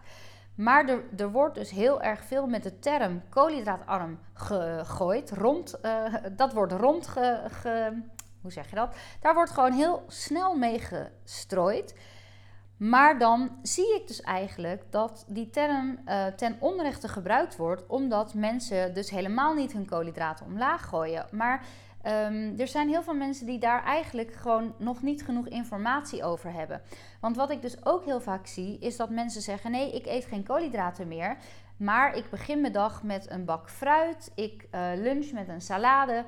Maar 0.55 0.89
er, 0.89 1.03
er, 1.17 1.31
wordt 1.31 1.55
dus 1.55 1.71
heel 1.71 2.03
erg 2.03 2.25
veel 2.25 2.47
met 2.47 2.63
de 2.63 2.79
term 2.79 3.23
koolhydraatarm 3.29 4.19
gegooid. 4.35 5.31
Rond, 5.31 5.75
uh, 5.83 6.15
dat 6.33 6.53
wordt 6.53 6.73
rond 6.73 7.07
ge, 7.07 7.93
hoe 8.41 8.53
zeg 8.53 8.71
je 8.71 8.77
dat? 8.77 8.95
Daar 9.21 9.35
wordt 9.35 9.51
gewoon 9.51 9.73
heel 9.73 10.05
snel 10.07 10.57
mee 10.57 10.79
gestrooid. 10.79 11.95
Maar 12.79 13.19
dan 13.19 13.51
zie 13.63 13.95
ik 13.95 14.07
dus 14.07 14.21
eigenlijk 14.21 14.83
dat 14.91 15.25
die 15.29 15.51
term 15.51 15.99
uh, 16.07 16.27
ten 16.27 16.57
onrechte 16.59 17.09
gebruikt 17.09 17.57
wordt, 17.57 17.87
omdat 17.87 18.35
mensen 18.35 18.95
dus 18.95 19.11
helemaal 19.11 19.55
niet 19.55 19.73
hun 19.73 19.87
koolhydraten 19.87 20.47
omlaag 20.47 20.87
gooien. 20.89 21.27
Maar 21.31 21.65
um, 22.07 22.55
er 22.59 22.69
zijn 22.69 22.89
heel 22.89 23.03
veel 23.03 23.15
mensen 23.15 23.47
die 23.47 23.59
daar 23.59 23.85
eigenlijk 23.85 24.35
gewoon 24.35 24.75
nog 24.79 25.03
niet 25.03 25.25
genoeg 25.25 25.49
informatie 25.49 26.25
over 26.25 26.53
hebben. 26.53 26.81
Want 27.21 27.37
wat 27.37 27.51
ik 27.51 27.63
dus 27.63 27.87
ook 27.87 28.05
heel 28.05 28.21
vaak 28.21 28.47
zie, 28.47 28.79
is 28.79 28.97
dat 28.97 29.11
mensen 29.11 29.43
zeggen: 29.43 29.71
nee, 29.71 29.93
ik 29.93 30.07
eet 30.07 30.25
geen 30.25 30.45
koolhydraten 30.45 31.09
meer. 31.09 31.37
Maar 31.77 32.17
ik 32.17 32.31
begin 32.31 32.61
mijn 32.61 32.73
dag 32.73 33.03
met 33.03 33.31
een 33.31 33.45
bak 33.45 33.71
fruit. 33.71 34.33
Ik 34.35 34.67
uh, 34.71 34.81
lunch 34.95 35.33
met 35.33 35.49
een 35.49 35.61
salade. 35.61 36.25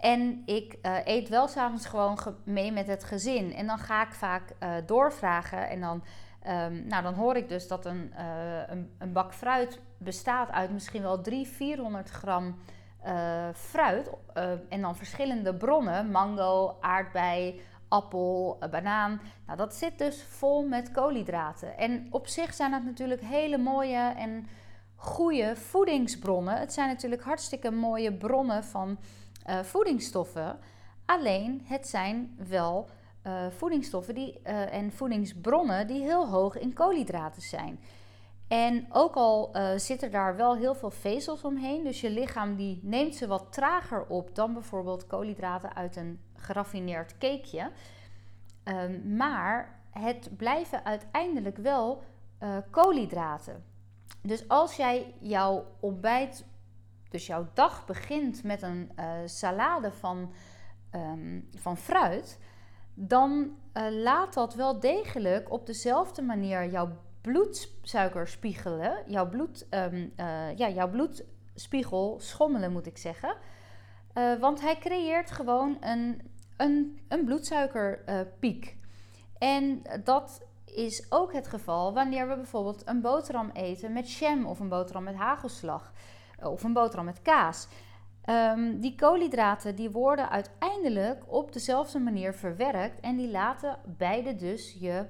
En 0.00 0.42
ik 0.44 0.78
uh, 0.82 0.96
eet 1.04 1.28
wel 1.28 1.48
s'avonds 1.48 1.86
gewoon 1.86 2.18
mee 2.44 2.72
met 2.72 2.86
het 2.86 3.04
gezin. 3.04 3.54
En 3.54 3.66
dan 3.66 3.78
ga 3.78 4.02
ik 4.02 4.12
vaak 4.12 4.52
uh, 4.62 4.74
doorvragen. 4.86 5.68
En 5.68 5.80
dan, 5.80 6.04
um, 6.48 6.86
nou, 6.86 7.02
dan 7.02 7.14
hoor 7.14 7.36
ik 7.36 7.48
dus 7.48 7.68
dat 7.68 7.84
een, 7.84 8.12
uh, 8.18 8.60
een, 8.66 8.94
een, 8.98 9.12
bak 9.12 9.34
fruit 9.34 9.80
bestaat 9.98 10.50
uit 10.50 10.70
misschien 10.70 11.02
wel 11.02 11.20
300, 11.20 11.56
400 11.56 12.10
gram 12.10 12.56
fruit. 13.54 14.10
en 14.68 14.80
dan 14.80 14.96
verschillende 14.96 15.54
bronnen: 15.54 16.10
mango, 16.10 16.76
aardbei, 16.80 17.60
appel, 17.88 18.58
banaan. 18.70 19.20
Nou, 19.46 19.58
dat 19.58 19.74
zit 19.74 19.98
dus 19.98 20.22
vol 20.22 20.66
met 20.66 20.90
koolhydraten. 20.90 21.78
En 21.78 22.06
op 22.10 22.26
zich 22.26 22.54
zijn 22.54 22.70
dat 22.70 22.84
natuurlijk 22.84 23.20
hele 23.20 23.58
mooie 23.58 24.12
en 24.16 24.46
goede 24.96 25.56
voedingsbronnen. 25.56 26.58
Het 26.58 26.72
zijn 26.72 26.88
natuurlijk 26.88 27.22
hartstikke 27.22 27.70
mooie 27.70 28.12
bronnen 28.12 28.64
van 28.64 28.98
uh, 29.46 29.60
voedingsstoffen. 29.62 30.58
Alleen 31.04 31.62
het 31.64 31.88
zijn 31.88 32.36
wel 32.48 32.88
uh, 33.26 33.46
voedingsstoffen 33.50 34.14
die, 34.14 34.40
uh, 34.44 34.74
en 34.74 34.92
voedingsbronnen 34.92 35.86
die 35.86 36.02
heel 36.02 36.28
hoog 36.28 36.58
in 36.58 36.72
koolhydraten 36.72 37.42
zijn. 37.42 37.80
En 38.48 38.86
ook 38.90 39.14
al 39.14 39.56
zitten 39.76 40.10
daar 40.10 40.36
wel 40.36 40.56
heel 40.56 40.74
veel 40.74 40.90
vezels 40.90 41.44
omheen, 41.44 41.84
dus 41.84 42.00
je 42.00 42.10
lichaam 42.10 42.56
die 42.56 42.80
neemt 42.82 43.14
ze 43.14 43.26
wat 43.26 43.52
trager 43.52 44.06
op 44.06 44.34
dan 44.34 44.52
bijvoorbeeld 44.52 45.06
koolhydraten 45.06 45.74
uit 45.74 45.96
een 45.96 46.20
geraffineerd 46.34 47.18
cakeje. 47.18 47.70
Um, 48.64 49.16
maar 49.16 49.80
het 49.90 50.30
blijven 50.36 50.84
uiteindelijk 50.84 51.56
wel 51.56 52.02
koolhydraten. 52.70 53.64
Dus 54.22 54.48
als 54.48 54.76
jij 54.76 55.14
jouw 55.20 55.64
ontbijt 55.80 56.44
dus 57.16 57.26
jouw 57.26 57.46
dag 57.54 57.84
begint 57.84 58.44
met 58.44 58.62
een 58.62 58.90
uh, 58.98 59.06
salade 59.24 59.92
van, 59.92 60.32
um, 60.94 61.48
van 61.54 61.76
fruit, 61.76 62.38
dan 62.94 63.56
uh, 63.74 63.86
laat 63.90 64.34
dat 64.34 64.54
wel 64.54 64.80
degelijk 64.80 65.50
op 65.50 65.66
dezelfde 65.66 66.22
manier 66.22 66.70
jouw 66.70 66.88
bloedsuiker 67.20 68.28
spiegelen, 68.28 69.02
jouw, 69.06 69.28
bloed, 69.28 69.66
um, 69.70 70.12
uh, 70.16 70.56
ja, 70.56 70.68
jouw 70.68 70.90
bloedspiegel 70.90 72.20
schommelen, 72.20 72.72
moet 72.72 72.86
ik 72.86 72.98
zeggen. 72.98 73.36
want 74.40 74.60
hij 74.60 74.78
creëert 74.78 75.30
gewoon 75.30 75.76
een, 75.80 76.30
een, 76.56 77.00
een 77.08 77.24
bloedsuikerpiek. 77.24 78.76
en 79.38 79.82
dat 80.04 80.40
is 80.64 81.06
ook 81.08 81.32
het 81.32 81.48
geval 81.48 81.92
wanneer 81.92 82.28
we 82.28 82.36
bijvoorbeeld 82.36 82.82
een 82.88 83.00
boterham 83.00 83.50
eten 83.50 83.92
met 83.92 84.12
jam 84.12 84.46
of 84.46 84.60
een 84.60 84.68
boterham 84.68 85.04
met 85.04 85.14
hagelslag. 85.14 85.92
Eh, 86.36 86.50
of 86.50 86.62
een 86.62 86.72
boterham 86.72 87.04
met 87.04 87.22
kaas. 87.22 87.68
Um, 88.28 88.80
die 88.80 88.94
koolhydraten 88.94 89.74
die 89.74 89.90
worden 89.90 90.30
uiteindelijk 90.30 91.24
op 91.26 91.52
dezelfde 91.52 91.98
manier 91.98 92.34
verwerkt 92.34 93.00
en 93.00 93.16
die 93.16 93.30
laten 93.30 93.78
beide 93.84 94.34
dus 94.36 94.76
je, 94.80 95.06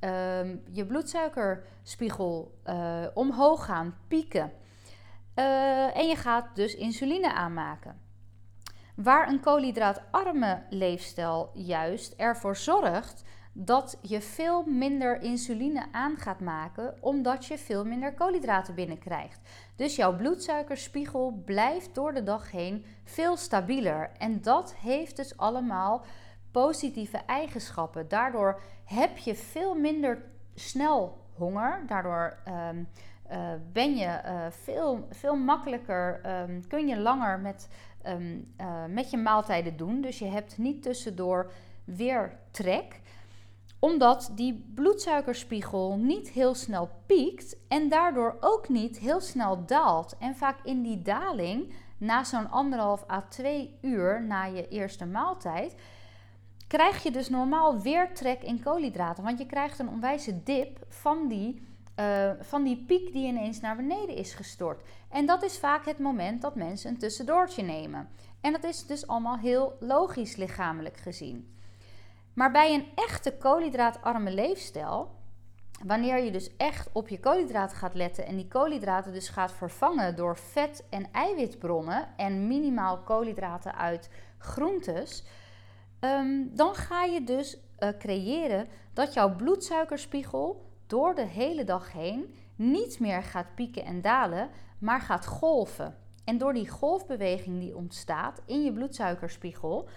um, 0.00 0.62
je 0.70 0.86
bloedsuikerspiegel 0.86 2.58
uh, 2.66 3.06
omhoog 3.14 3.64
gaan, 3.64 3.96
pieken. 4.08 4.52
Uh, 5.34 5.96
en 5.96 6.08
je 6.08 6.16
gaat 6.16 6.56
dus 6.56 6.74
insuline 6.74 7.32
aanmaken. 7.34 8.00
Waar 8.94 9.28
een 9.28 9.40
koolhydraatarme 9.40 10.62
leefstijl 10.70 11.50
juist 11.54 12.12
ervoor 12.12 12.56
zorgt 12.56 13.24
dat 13.60 13.98
je 14.02 14.20
veel 14.20 14.64
minder 14.66 15.22
insuline 15.22 15.86
aan 15.92 16.16
gaat 16.16 16.40
maken, 16.40 16.94
omdat 17.00 17.46
je 17.46 17.58
veel 17.58 17.84
minder 17.84 18.14
koolhydraten 18.14 18.74
binnenkrijgt. 18.74 19.40
Dus 19.76 19.96
jouw 19.96 20.16
bloedsuikerspiegel 20.16 21.42
blijft 21.44 21.94
door 21.94 22.14
de 22.14 22.22
dag 22.22 22.50
heen 22.50 22.84
veel 23.04 23.36
stabieler. 23.36 24.10
En 24.18 24.40
dat 24.42 24.74
heeft 24.74 25.16
dus 25.16 25.36
allemaal 25.36 26.04
positieve 26.50 27.16
eigenschappen. 27.26 28.08
Daardoor 28.08 28.60
heb 28.84 29.16
je 29.16 29.34
veel 29.34 29.74
minder 29.74 30.22
snel 30.54 31.18
honger. 31.34 31.82
Daardoor 31.86 32.38
um, 32.48 32.88
uh, 33.30 33.52
ben 33.72 33.96
je 33.96 34.20
uh, 34.24 34.46
veel, 34.50 35.06
veel 35.10 35.36
makkelijker, 35.36 36.20
um, 36.26 36.66
kun 36.66 36.86
je 36.86 36.98
langer 36.98 37.38
met, 37.38 37.68
um, 38.06 38.54
uh, 38.60 38.84
met 38.88 39.10
je 39.10 39.16
maaltijden 39.16 39.76
doen. 39.76 40.00
Dus 40.00 40.18
je 40.18 40.26
hebt 40.26 40.58
niet 40.58 40.82
tussendoor 40.82 41.50
weer 41.84 42.38
trek 42.50 43.00
omdat 43.78 44.30
die 44.34 44.64
bloedsuikerspiegel 44.74 45.96
niet 45.96 46.30
heel 46.30 46.54
snel 46.54 46.90
piekt 47.06 47.56
en 47.68 47.88
daardoor 47.88 48.36
ook 48.40 48.68
niet 48.68 48.98
heel 48.98 49.20
snel 49.20 49.64
daalt. 49.66 50.16
En 50.18 50.36
vaak 50.36 50.58
in 50.64 50.82
die 50.82 51.02
daling, 51.02 51.74
na 51.98 52.24
zo'n 52.24 52.50
anderhalf 52.50 53.04
à 53.10 53.22
twee 53.28 53.78
uur 53.80 54.22
na 54.22 54.44
je 54.44 54.68
eerste 54.68 55.06
maaltijd, 55.06 55.74
krijg 56.66 57.02
je 57.02 57.10
dus 57.10 57.28
normaal 57.28 57.80
weer 57.80 58.14
trek 58.14 58.42
in 58.42 58.62
koolhydraten. 58.62 59.24
Want 59.24 59.38
je 59.38 59.46
krijgt 59.46 59.78
een 59.78 59.88
onwijze 59.88 60.42
dip 60.42 60.78
van 60.88 61.28
die, 61.28 61.66
uh, 62.00 62.30
van 62.40 62.62
die 62.62 62.84
piek 62.86 63.12
die 63.12 63.26
ineens 63.26 63.60
naar 63.60 63.76
beneden 63.76 64.16
is 64.16 64.34
gestort. 64.34 64.82
En 65.08 65.26
dat 65.26 65.42
is 65.42 65.58
vaak 65.58 65.84
het 65.84 65.98
moment 65.98 66.42
dat 66.42 66.54
mensen 66.54 66.90
een 66.90 66.98
tussendoortje 66.98 67.62
nemen. 67.62 68.08
En 68.40 68.52
dat 68.52 68.64
is 68.64 68.86
dus 68.86 69.06
allemaal 69.06 69.38
heel 69.38 69.76
logisch 69.80 70.36
lichamelijk 70.36 70.96
gezien. 70.96 71.57
Maar 72.38 72.50
bij 72.50 72.74
een 72.74 72.86
echte 72.94 73.36
koolhydraatarme 73.36 74.30
leefstijl, 74.30 75.10
wanneer 75.84 76.24
je 76.24 76.30
dus 76.30 76.56
echt 76.56 76.88
op 76.92 77.08
je 77.08 77.20
koolhydraten 77.20 77.76
gaat 77.76 77.94
letten 77.94 78.26
en 78.26 78.36
die 78.36 78.48
koolhydraten 78.48 79.12
dus 79.12 79.28
gaat 79.28 79.52
vervangen 79.52 80.16
door 80.16 80.36
vet- 80.36 80.84
en 80.90 81.12
eiwitbronnen 81.12 82.08
en 82.16 82.46
minimaal 82.46 82.98
koolhydraten 82.98 83.74
uit 83.74 84.10
groentes, 84.38 85.24
ehm, 86.00 86.44
dan 86.50 86.74
ga 86.74 87.04
je 87.04 87.24
dus 87.24 87.56
uh, 87.78 87.88
creëren 87.98 88.68
dat 88.92 89.14
jouw 89.14 89.36
bloedsuikerspiegel 89.36 90.70
door 90.86 91.14
de 91.14 91.26
hele 91.26 91.64
dag 91.64 91.92
heen 91.92 92.34
niet 92.56 93.00
meer 93.00 93.22
gaat 93.22 93.54
pieken 93.54 93.84
en 93.84 94.00
dalen, 94.00 94.50
maar 94.78 95.00
gaat 95.00 95.26
golven. 95.26 95.96
En 96.24 96.38
door 96.38 96.52
die 96.52 96.68
golfbeweging 96.68 97.60
die 97.60 97.76
ontstaat 97.76 98.42
in 98.46 98.64
je 98.64 98.72
bloedsuikerspiegel, 98.72 99.88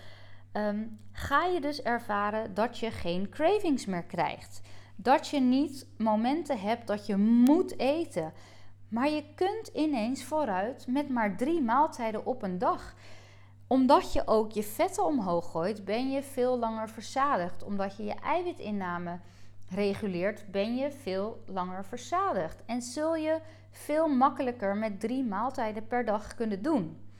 um, 0.53 0.99
ga 1.11 1.45
je 1.45 1.61
dus 1.61 1.81
ervaren 1.81 2.53
dat 2.53 2.77
je 2.77 2.91
geen 2.91 3.29
cravings 3.29 3.85
meer 3.85 4.03
krijgt. 4.03 4.61
Dat 4.95 5.27
je 5.27 5.39
niet 5.39 5.87
momenten 5.97 6.59
hebt 6.59 6.87
dat 6.87 7.05
je 7.05 7.17
moet 7.17 7.79
eten. 7.79 8.33
Maar 8.87 9.09
je 9.09 9.23
kunt 9.35 9.67
ineens 9.67 10.23
vooruit 10.23 10.87
met 10.87 11.09
maar 11.09 11.37
drie 11.37 11.61
maaltijden 11.61 12.25
op 12.25 12.43
een 12.43 12.57
dag. 12.57 12.95
Omdat 13.67 14.13
je 14.13 14.27
ook 14.27 14.51
je 14.51 14.63
vetten 14.63 15.05
omhoog 15.05 15.51
gooit, 15.51 15.85
ben 15.85 16.11
je 16.11 16.23
veel 16.23 16.57
langer 16.57 16.89
verzadigd. 16.89 17.63
Omdat 17.63 17.97
je 17.97 18.03
je 18.03 18.15
eiwitinname 18.15 19.19
reguleert, 19.69 20.51
ben 20.51 20.75
je 20.75 20.91
veel 20.91 21.43
langer 21.45 21.85
verzadigd. 21.85 22.65
En 22.65 22.81
zul 22.81 23.15
je 23.15 23.39
veel 23.71 24.07
makkelijker 24.07 24.75
met 24.75 24.99
drie 24.99 25.23
maaltijden 25.23 25.87
per 25.87 26.05
dag 26.05 26.35
kunnen 26.35 26.61
doen. 26.61 27.10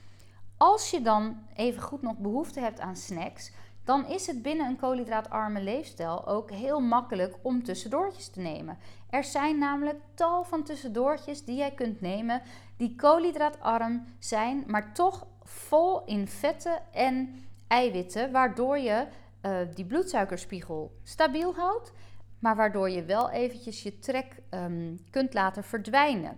Als 0.61 0.89
je 0.89 1.01
dan 1.01 1.37
even 1.55 1.81
goed 1.81 2.01
nog 2.01 2.17
behoefte 2.17 2.59
hebt 2.59 2.79
aan 2.79 2.95
snacks, 2.95 3.51
dan 3.83 4.05
is 4.05 4.27
het 4.27 4.41
binnen 4.41 4.67
een 4.67 4.77
koolhydraatarme 4.77 5.61
leefstijl 5.61 6.27
ook 6.27 6.51
heel 6.51 6.79
makkelijk 6.79 7.35
om 7.41 7.63
tussendoortjes 7.63 8.29
te 8.29 8.39
nemen. 8.39 8.77
Er 9.09 9.23
zijn 9.23 9.57
namelijk 9.57 9.99
tal 10.13 10.43
van 10.43 10.63
tussendoortjes 10.63 11.45
die 11.45 11.55
jij 11.55 11.71
kunt 11.71 12.01
nemen 12.01 12.41
die 12.77 12.95
koolhydraatarm 12.95 14.05
zijn, 14.19 14.63
maar 14.67 14.93
toch 14.93 15.27
vol 15.43 16.05
in 16.05 16.27
vetten 16.27 16.81
en 16.91 17.43
eiwitten, 17.67 18.31
waardoor 18.31 18.77
je 18.77 19.07
uh, 19.41 19.57
die 19.75 19.85
bloedsuikerspiegel 19.85 20.91
stabiel 21.03 21.55
houdt, 21.55 21.93
maar 22.39 22.55
waardoor 22.55 22.89
je 22.89 23.03
wel 23.03 23.29
eventjes 23.29 23.83
je 23.83 23.99
trek 23.99 24.41
um, 24.49 24.99
kunt 25.09 25.33
laten 25.33 25.63
verdwijnen. 25.63 26.37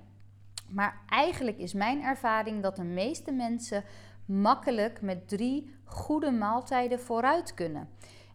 Maar 0.68 1.02
eigenlijk 1.10 1.58
is 1.58 1.74
mijn 1.74 2.02
ervaring 2.02 2.62
dat 2.62 2.76
de 2.76 2.84
meeste 2.84 3.32
mensen 3.32 3.84
makkelijk 4.26 5.02
met 5.02 5.28
drie 5.28 5.76
goede 5.84 6.32
maaltijden 6.32 7.00
vooruit 7.00 7.54
kunnen. 7.54 7.90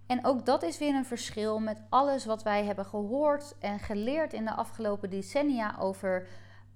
En 0.07 0.25
ook 0.25 0.47
dat 0.47 0.63
is 0.63 0.79
weer 0.79 0.95
een 0.95 1.05
verschil 1.05 1.59
met 1.59 1.83
alles 1.89 2.25
wat 2.25 2.43
wij 2.43 2.65
hebben 2.65 2.85
gehoord 2.85 3.55
en 3.59 3.79
geleerd 3.79 4.33
in 4.33 4.45
de 4.45 4.55
afgelopen 4.55 5.11
decennia 5.11 5.77
over 5.79 6.29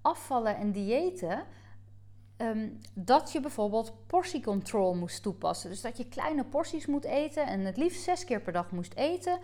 afvallen 0.03 0.57
en 0.57 0.73
diëten. 0.73 1.45
Ehm, 2.37 2.69
dat 2.95 3.33
je 3.33 3.41
bijvoorbeeld 3.41 4.07
portiecontrol 4.07 4.95
moest 4.95 5.23
toepassen. 5.23 5.71
Dus 5.71 5.81
dat 5.81 5.97
je 5.97 6.09
kleine 6.09 6.45
porties 6.45 6.87
moet 6.87 7.05
eten 7.05 7.47
en 7.47 7.61
het 7.61 7.77
liefst 7.77 8.03
zes 8.03 8.25
keer 8.25 8.41
per 8.41 8.53
dag 8.53 8.71
moest 8.71 8.95
eten. 8.95 9.39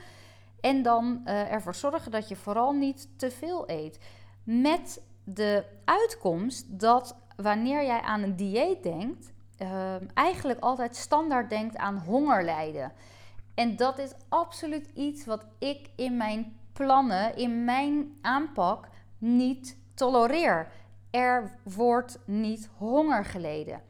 En 0.61 0.83
dan 0.83 1.21
uh, 1.25 1.53
ervoor 1.53 1.75
zorgen 1.75 2.11
dat 2.11 2.29
je 2.29 2.37
vooral 2.37 2.73
niet 2.73 3.09
te 3.19 3.31
veel 3.31 3.71
eet. 3.71 3.99
Met 4.45 5.03
de 5.25 5.65
uitkomst 5.85 6.81
dat 6.81 7.17
wanneer 7.37 7.85
jij 7.85 8.01
aan 8.01 8.23
een 8.23 8.37
dieet 8.37 8.83
denkt, 8.83 9.33
uh, 9.59 9.95
eigenlijk 10.15 10.61
altijd 10.61 10.97
standaard 10.97 11.51
denkt 11.51 11.77
aan 11.77 11.99
hongerlijden. 11.99 12.93
En 13.55 13.77
dat 13.77 13.99
is 13.99 14.13
absoluut 14.29 14.91
iets 14.95 15.25
wat 15.25 15.47
ik 15.59 15.91
in 15.97 16.17
mijn 16.17 16.59
plannen, 16.73 17.37
in 17.37 17.65
mijn 17.65 18.19
aanpak 18.21 18.89
niet 19.19 19.77
tolereer. 19.95 20.69
Er 21.11 21.59
wordt 21.63 22.19
niet 22.25 22.71
honger 22.77 23.25
geleden. 23.25 23.83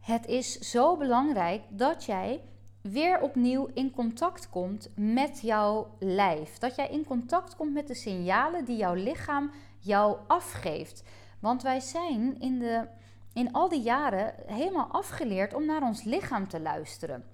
Het 0.00 0.26
is 0.26 0.58
zo 0.58 0.96
belangrijk 0.96 1.62
dat 1.68 2.04
jij 2.04 2.40
weer 2.80 3.20
opnieuw 3.20 3.68
in 3.74 3.90
contact 3.90 4.48
komt 4.50 4.88
met 4.96 5.40
jouw 5.40 5.94
lijf. 5.98 6.58
Dat 6.58 6.74
jij 6.74 6.88
in 6.88 7.04
contact 7.04 7.56
komt 7.56 7.72
met 7.72 7.86
de 7.86 7.94
signalen 7.94 8.64
die 8.64 8.76
jouw 8.76 8.94
lichaam 8.94 9.50
jou 9.78 10.16
afgeeft. 10.26 11.04
Want 11.40 11.62
wij 11.62 11.80
zijn 11.80 12.40
in, 12.40 12.58
de, 12.58 12.86
in 13.32 13.52
al 13.52 13.68
die 13.68 13.82
jaren 13.82 14.34
helemaal 14.46 14.86
afgeleerd 14.86 15.54
om 15.54 15.66
naar 15.66 15.82
ons 15.82 16.02
lichaam 16.02 16.48
te 16.48 16.60
luisteren. 16.60 17.24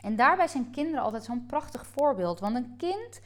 En 0.00 0.16
daarbij 0.16 0.48
zijn 0.48 0.70
kinderen 0.70 1.02
altijd 1.02 1.24
zo'n 1.24 1.46
prachtig 1.46 1.86
voorbeeld. 1.86 2.40
Want 2.40 2.56
een 2.56 2.76
kind 2.76 3.20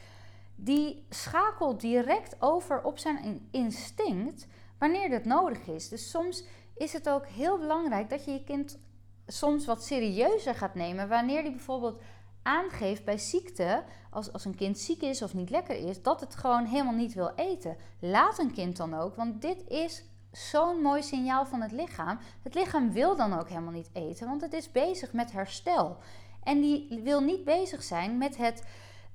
die 0.55 1.07
schakelt 1.09 1.81
direct 1.81 2.37
over 2.39 2.83
op 2.83 2.99
zijn 2.99 3.49
instinct 3.51 4.47
wanneer 4.79 5.11
dat 5.11 5.25
nodig 5.25 5.67
is. 5.67 5.89
Dus 5.89 6.11
soms 6.11 6.45
is 6.77 6.93
het 6.93 7.09
ook 7.09 7.27
heel 7.27 7.59
belangrijk 7.59 8.11
dat 8.11 8.25
je 8.25 8.31
je 8.31 8.45
kind 8.45 8.79
soms 9.27 9.67
wat 9.67 9.85
serieuzer 9.85 10.55
gaat 10.55 10.75
nemen. 10.75 11.09
Wanneer 11.09 11.43
die 11.43 11.51
bijvoorbeeld 11.51 12.03
aangeeft 12.43 13.05
bij 13.05 13.19
ziekte, 13.19 13.85
als, 14.11 14.33
als 14.33 14.45
een 14.45 14.55
kind 14.55 14.79
ziek 14.79 15.03
is 15.03 15.23
of 15.23 15.35
niet 15.35 15.51
lekker 15.51 15.77
is, 15.77 16.03
dat 16.03 16.21
het 16.21 16.35
gewoon 16.35 16.65
helemaal 16.65 16.93
niet 16.93 17.15
wil 17.15 17.33
eten. 17.37 17.77
Laat 17.99 18.39
een 18.39 18.53
kind 18.53 18.77
dan 18.77 18.95
ook, 18.95 19.15
want 19.15 19.43
dit 19.43 19.69
is 19.69 20.05
zo'n 20.33 20.81
mooi 20.83 21.03
signaal 21.03 21.47
van 21.47 21.61
het 21.61 21.73
lichaam. 21.73 22.19
Het 22.43 22.55
lichaam 22.55 22.93
wil 22.93 23.17
dan 23.17 23.39
ook 23.39 23.49
helemaal 23.49 23.73
niet 23.73 23.91
eten, 23.93 24.27
want 24.27 24.41
het 24.41 24.53
is 24.53 24.73
bezig 24.73 25.13
met 25.13 25.33
herstel. 25.33 25.97
En 26.43 26.61
die 26.61 27.01
wil 27.03 27.21
niet 27.21 27.45
bezig 27.45 27.83
zijn 27.83 28.19
met 28.19 28.37
het 28.37 28.65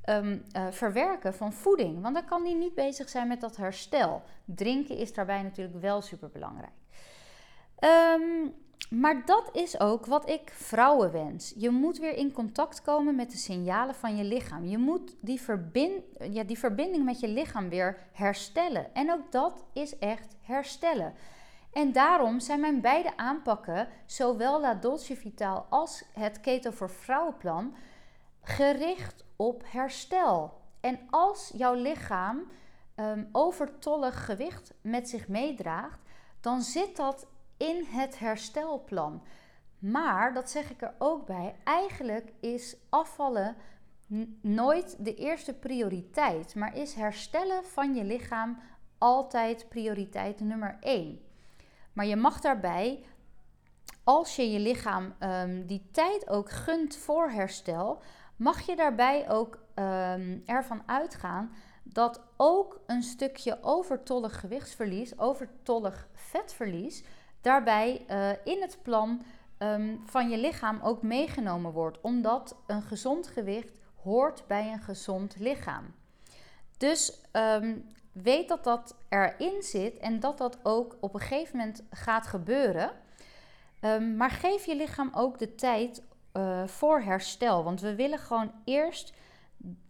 um, 0.10 0.46
verwerken 0.72 1.34
van 1.34 1.54
voeding, 1.54 2.02
want 2.02 2.16
dan 2.16 2.26
kan 2.26 2.44
die 2.44 2.56
niet 2.56 2.76
bezig 2.76 3.10
zijn 3.10 3.28
met 3.28 3.42
dat 3.42 3.56
herstel. 3.56 4.24
Drinken 4.46 4.98
is 4.98 5.14
daarbij 5.14 5.42
natuurlijk 5.42 5.82
wel 5.82 6.02
super 6.02 6.30
belangrijk. 6.30 6.72
Um, 7.80 8.54
maar 8.90 9.26
dat 9.26 9.50
is 9.54 9.80
ook 9.80 10.06
wat 10.06 10.30
ik 10.30 10.52
vrouwen 10.54 11.12
wens. 11.12 11.54
Je 11.58 11.70
moet 11.70 11.98
weer 11.98 12.14
in 12.14 12.32
contact 12.32 12.82
komen 12.82 13.16
met 13.16 13.32
de 13.32 13.38
signalen 13.38 13.96
van 13.96 14.16
je 14.16 14.24
lichaam. 14.24 14.66
Je 14.66 14.78
moet 14.78 15.16
die, 15.22 15.42
verbind, 15.42 16.04
ja, 16.32 16.44
die 16.44 16.60
verbinding 16.60 17.06
met 17.06 17.20
je 17.20 17.28
lichaam 17.28 17.70
weer 17.70 17.98
herstellen. 18.12 18.94
En 18.94 19.12
ook 19.12 19.32
dat 19.32 19.66
is 19.74 19.98
echt 19.98 20.36
herstellen. 20.42 21.14
En 21.72 21.92
daarom 21.92 22.40
zijn 22.40 22.60
mijn 22.60 22.82
beide 22.82 23.18
aanpakken, 23.18 23.88
zowel 24.06 24.62
La 24.62 24.74
Dolce 24.74 25.16
Vitaal 25.16 25.66
als 25.70 26.04
het 26.14 26.40
Keto 26.40 26.72
voor 26.72 26.90
Vrouwenplan, 26.90 27.76
gericht 28.42 29.26
op 29.36 29.64
herstel. 29.66 30.62
En 30.80 31.00
als 31.10 31.52
jouw 31.56 31.74
lichaam 31.74 32.44
um, 32.96 33.30
overtollig 33.32 34.26
gewicht 34.26 34.74
met 34.82 35.10
zich 35.10 35.28
meedraagt, 35.28 36.00
dan 36.42 36.62
zit 36.62 36.96
dat 36.96 37.28
in 37.58 37.86
het 37.90 38.20
herstelplan. 38.20 39.24
Maar, 39.80 40.34
dat 40.34 40.50
zeg 40.50 40.70
ik 40.70 40.82
er 40.82 40.94
ook 40.98 41.26
bij, 41.26 41.56
eigenlijk 41.64 42.32
is 42.40 42.76
afvallen 42.90 43.56
nooit 44.42 44.96
de 45.00 45.16
eerste 45.16 45.54
prioriteit, 45.54 46.56
maar 46.56 46.76
is 46.76 46.94
herstellen 46.94 47.66
van 47.66 47.96
je 47.96 48.04
lichaam 48.04 48.60
altijd 48.98 49.70
prioriteit 49.70 50.40
nummer 50.40 50.78
1. 50.80 51.20
Maar 51.94 52.06
je 52.06 52.16
mag 52.16 52.40
daarbij, 52.40 53.04
als 54.04 54.36
je 54.36 54.52
je 54.52 54.60
lichaam 54.60 55.14
um, 55.20 55.66
die 55.66 55.88
tijd 55.92 56.30
ook 56.30 56.50
gunt 56.50 56.96
voor 56.96 57.30
herstel, 57.30 58.02
mag 58.36 58.62
je 58.62 58.76
daarbij 58.76 59.30
ook 59.30 59.60
um, 59.76 60.44
ervan 60.46 60.82
uitgaan 60.86 61.52
dat 61.84 62.22
ook 62.38 62.80
een 62.86 63.04
stukje 63.04 63.58
overtollig 63.62 64.40
gewichtsverlies, 64.40 65.20
overtollig 65.20 66.08
vetverlies, 66.14 67.04
daarbij 67.42 68.06
uh, 68.10 68.30
in 68.44 68.62
het 68.62 68.78
plan 68.82 69.22
um, 69.60 70.02
van 70.06 70.30
je 70.30 70.38
lichaam 70.38 70.80
ook 70.84 71.02
meegenomen 71.02 71.72
wordt. 71.72 72.02
Omdat 72.02 72.56
een 72.68 72.82
gezond 72.82 73.28
gewicht 73.28 73.80
hoort 74.02 74.44
bij 74.48 74.72
een 74.72 74.82
gezond 74.82 75.36
lichaam. 75.40 75.94
Dus 76.78 77.22
um, 77.32 77.96
weet 78.12 78.48
dat 78.48 78.64
dat 78.64 78.96
erin 79.10 79.62
zit 79.64 79.98
en 79.98 80.20
dat 80.20 80.38
dat 80.38 80.60
ook 80.64 80.98
op 81.00 81.14
een 81.14 81.20
gegeven 81.20 81.58
moment 81.58 81.84
gaat 81.90 82.28
gebeuren. 82.28 82.92
Um, 83.82 84.16
maar 84.16 84.32
geef 84.32 84.66
je 84.66 84.76
lichaam 84.76 85.10
ook 85.14 85.40
de 85.40 85.56
tijd 85.56 86.04
uh, 86.34 86.68
voor 86.68 87.02
herstel. 87.02 87.64
Want 87.64 87.82
we 87.82 87.96
willen 87.96 88.20
gewoon 88.20 88.52
eerst 88.64 89.14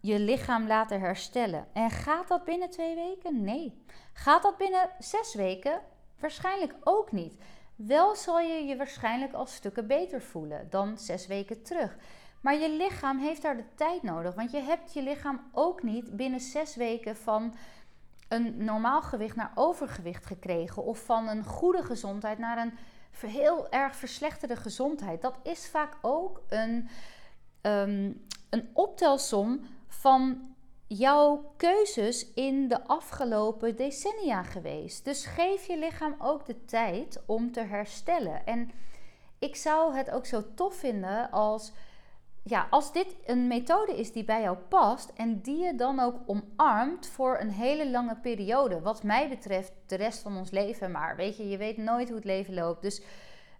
je 0.00 0.18
lichaam 0.18 0.66
laten 0.66 1.00
herstellen. 1.00 1.66
En 1.72 1.90
gaat 1.90 2.28
dat 2.28 2.44
binnen 2.44 2.70
twee 2.70 2.94
weken? 2.94 3.44
Nee. 3.44 3.82
Gaat 4.12 4.42
dat 4.42 4.56
binnen 4.56 4.90
zes 4.98 5.34
weken? 5.34 5.80
Waarschijnlijk 6.20 6.74
ook 6.84 7.12
niet. 7.12 7.34
Wel 7.76 8.16
zal 8.16 8.40
je 8.40 8.64
je 8.64 8.76
waarschijnlijk 8.76 9.32
al 9.32 9.46
stukken 9.46 9.86
beter 9.86 10.22
voelen 10.22 10.66
dan 10.70 10.98
zes 10.98 11.26
weken 11.26 11.62
terug. 11.62 11.96
Maar 12.40 12.54
je 12.54 12.70
lichaam 12.70 13.18
heeft 13.18 13.42
daar 13.42 13.56
de 13.56 13.74
tijd 13.74 14.02
nodig. 14.02 14.34
Want 14.34 14.50
je 14.50 14.60
hebt 14.60 14.92
je 14.92 15.02
lichaam 15.02 15.40
ook 15.52 15.82
niet 15.82 16.16
binnen 16.16 16.40
zes 16.40 16.76
weken 16.76 17.16
van 17.16 17.54
een 18.28 18.64
normaal 18.64 19.02
gewicht 19.02 19.36
naar 19.36 19.52
overgewicht 19.54 20.26
gekregen. 20.26 20.84
Of 20.84 21.04
van 21.04 21.28
een 21.28 21.44
goede 21.44 21.82
gezondheid 21.82 22.38
naar 22.38 22.58
een 22.58 22.72
heel 23.30 23.70
erg 23.70 23.96
verslechterde 23.96 24.56
gezondheid. 24.56 25.22
Dat 25.22 25.38
is 25.42 25.68
vaak 25.68 25.96
ook 26.00 26.42
een, 26.48 26.88
um, 27.62 28.26
een 28.50 28.70
optelsom 28.72 29.60
van 29.88 30.54
jouw 30.88 31.52
keuzes 31.56 32.32
in 32.34 32.68
de 32.68 32.86
afgelopen 32.86 33.76
decennia 33.76 34.42
geweest. 34.42 35.04
Dus 35.04 35.26
geef 35.26 35.66
je 35.66 35.78
lichaam 35.78 36.14
ook 36.18 36.46
de 36.46 36.64
tijd 36.64 37.22
om 37.26 37.52
te 37.52 37.60
herstellen. 37.60 38.46
En 38.46 38.70
ik 39.38 39.56
zou 39.56 39.96
het 39.96 40.10
ook 40.10 40.26
zo 40.26 40.42
tof 40.54 40.74
vinden 40.74 41.30
als, 41.30 41.72
ja, 42.42 42.66
als 42.70 42.92
dit 42.92 43.16
een 43.26 43.46
methode 43.46 43.98
is 43.98 44.12
die 44.12 44.24
bij 44.24 44.42
jou 44.42 44.56
past 44.56 45.12
en 45.16 45.40
die 45.40 45.64
je 45.64 45.74
dan 45.74 46.00
ook 46.00 46.16
omarmt 46.26 47.06
voor 47.06 47.40
een 47.40 47.50
hele 47.50 47.90
lange 47.90 48.16
periode. 48.16 48.80
Wat 48.80 49.02
mij 49.02 49.28
betreft 49.28 49.72
de 49.86 49.96
rest 49.96 50.22
van 50.22 50.36
ons 50.36 50.50
leven. 50.50 50.90
Maar 50.90 51.16
weet 51.16 51.36
je, 51.36 51.48
je 51.48 51.56
weet 51.56 51.76
nooit 51.76 52.06
hoe 52.06 52.16
het 52.16 52.24
leven 52.24 52.54
loopt. 52.54 52.82
Dus 52.82 53.02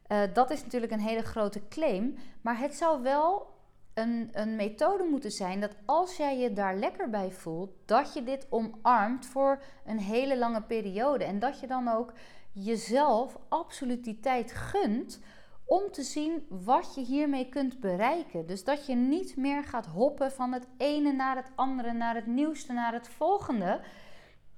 uh, 0.08 0.20
dat 0.32 0.50
is 0.50 0.62
natuurlijk 0.62 0.92
een 0.92 1.00
hele 1.00 1.22
grote 1.22 1.68
claim. 1.68 2.16
Maar 2.40 2.58
het 2.58 2.74
zou 2.74 3.02
wel 3.02 3.56
een, 3.98 4.28
een 4.32 4.56
methode 4.56 5.04
moeten 5.04 5.30
zijn 5.30 5.60
dat 5.60 5.76
als 5.84 6.16
jij 6.16 6.38
je 6.38 6.52
daar 6.52 6.76
lekker 6.76 7.10
bij 7.10 7.30
voelt, 7.30 7.70
dat 7.84 8.14
je 8.14 8.22
dit 8.22 8.46
omarmt 8.50 9.26
voor 9.26 9.62
een 9.86 9.98
hele 9.98 10.38
lange 10.38 10.62
periode. 10.62 11.24
En 11.24 11.38
dat 11.38 11.60
je 11.60 11.66
dan 11.66 11.88
ook 11.88 12.12
jezelf 12.52 13.38
absoluut 13.48 14.04
die 14.04 14.20
tijd 14.20 14.52
gunt 14.52 15.20
om 15.64 15.90
te 15.90 16.02
zien 16.02 16.46
wat 16.48 16.94
je 16.94 17.00
hiermee 17.00 17.48
kunt 17.48 17.80
bereiken. 17.80 18.46
Dus 18.46 18.64
dat 18.64 18.86
je 18.86 18.94
niet 18.94 19.36
meer 19.36 19.64
gaat 19.64 19.86
hoppen 19.86 20.32
van 20.32 20.52
het 20.52 20.66
ene 20.76 21.12
naar 21.12 21.36
het 21.36 21.50
andere, 21.54 21.92
naar 21.92 22.14
het 22.14 22.26
nieuwste, 22.26 22.72
naar 22.72 22.92
het 22.92 23.08
volgende 23.08 23.80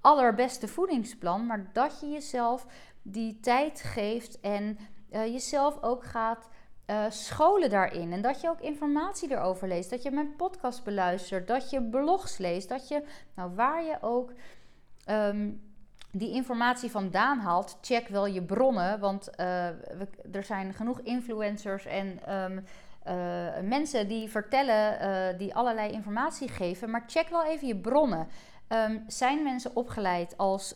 allerbeste 0.01 0.69
voedingsplan, 0.69 1.47
maar 1.47 1.71
dat 1.73 2.01
je 2.01 2.09
jezelf 2.09 2.67
die 3.03 3.41
tijd 3.41 3.81
geeft 3.83 4.41
en 4.41 4.79
uh, 5.13 5.27
jezelf 5.27 5.83
ook 5.83 6.05
gaat 6.05 6.49
uh, 6.91 7.05
scholen 7.09 7.71
daarin. 7.71 8.13
En 8.13 8.23
dat 8.23 8.41
je 8.41 8.49
ook 8.49 8.61
informatie 8.61 9.31
erover 9.31 9.69
leest, 9.69 9.91
dat 9.91 10.03
je 10.03 10.11
mijn 10.11 10.37
podcast 10.37 10.85
beluistert, 10.85 11.49
dat 11.49 11.71
je 11.71 11.83
blogs 11.83 12.39
leest, 12.39 12.69
dat 12.69 12.89
je, 12.89 13.05
nou 13.35 13.55
waar 13.55 13.85
je 13.85 13.97
ook 14.01 14.33
ehm, 15.05 15.51
die 16.13 16.35
informatie 16.35 16.91
vandaan 16.91 17.39
haalt, 17.39 17.79
check 17.81 18.09
wel 18.09 18.27
je 18.27 18.43
bronnen, 18.43 19.01
want 19.01 19.31
uh, 19.41 19.67
er 20.33 20.45
zijn 20.45 20.75
genoeg 20.75 21.01
influencers 21.01 21.87
en 21.87 22.35
um, 22.35 22.65
mensen 23.69 24.09
die 24.09 24.29
vertellen, 24.29 25.39
die 25.39 25.55
allerlei 25.55 25.93
informatie 25.93 26.49
geven, 26.49 26.91
maar 26.91 27.05
check 27.07 27.29
wel 27.29 27.45
even 27.45 27.67
je 27.67 27.77
bronnen. 27.77 28.29
Um, 28.69 29.05
zijn 29.07 29.43
mensen 29.43 29.77
opgeleid 29.77 30.37
als, 30.37 30.75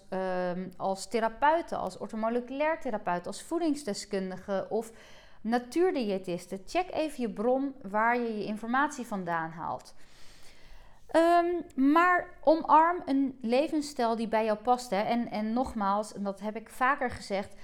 als 0.77 1.09
therapeuten, 1.09 1.79
als 1.79 1.98
ortomoleculair 1.98 2.81
therapeut, 2.81 3.27
als 3.27 3.42
voedingsdeskundige 3.42 4.66
of 4.68 4.92
natuurdiëtisten? 5.44 6.62
Check 6.66 6.90
even 6.92 7.20
je 7.20 7.30
bron 7.30 7.74
waar 7.83 8.18
je 8.18 8.38
je 8.38 8.44
informatie 8.44 9.07
vandaan 9.07 9.50
haalt. 9.50 9.94
Um, 11.12 11.85
maar 11.92 12.28
omarm 12.40 13.02
een 13.04 13.38
levensstijl 13.40 14.16
die 14.16 14.28
bij 14.28 14.44
jou 14.44 14.59
past. 14.59 14.90
Hè? 14.90 15.00
En, 15.00 15.30
en 15.30 15.52
nogmaals, 15.52 16.12
dat 16.16 16.40
heb 16.40 16.57
ik 16.57 16.68
vaker 16.68 17.11
gezegd, 17.11 17.54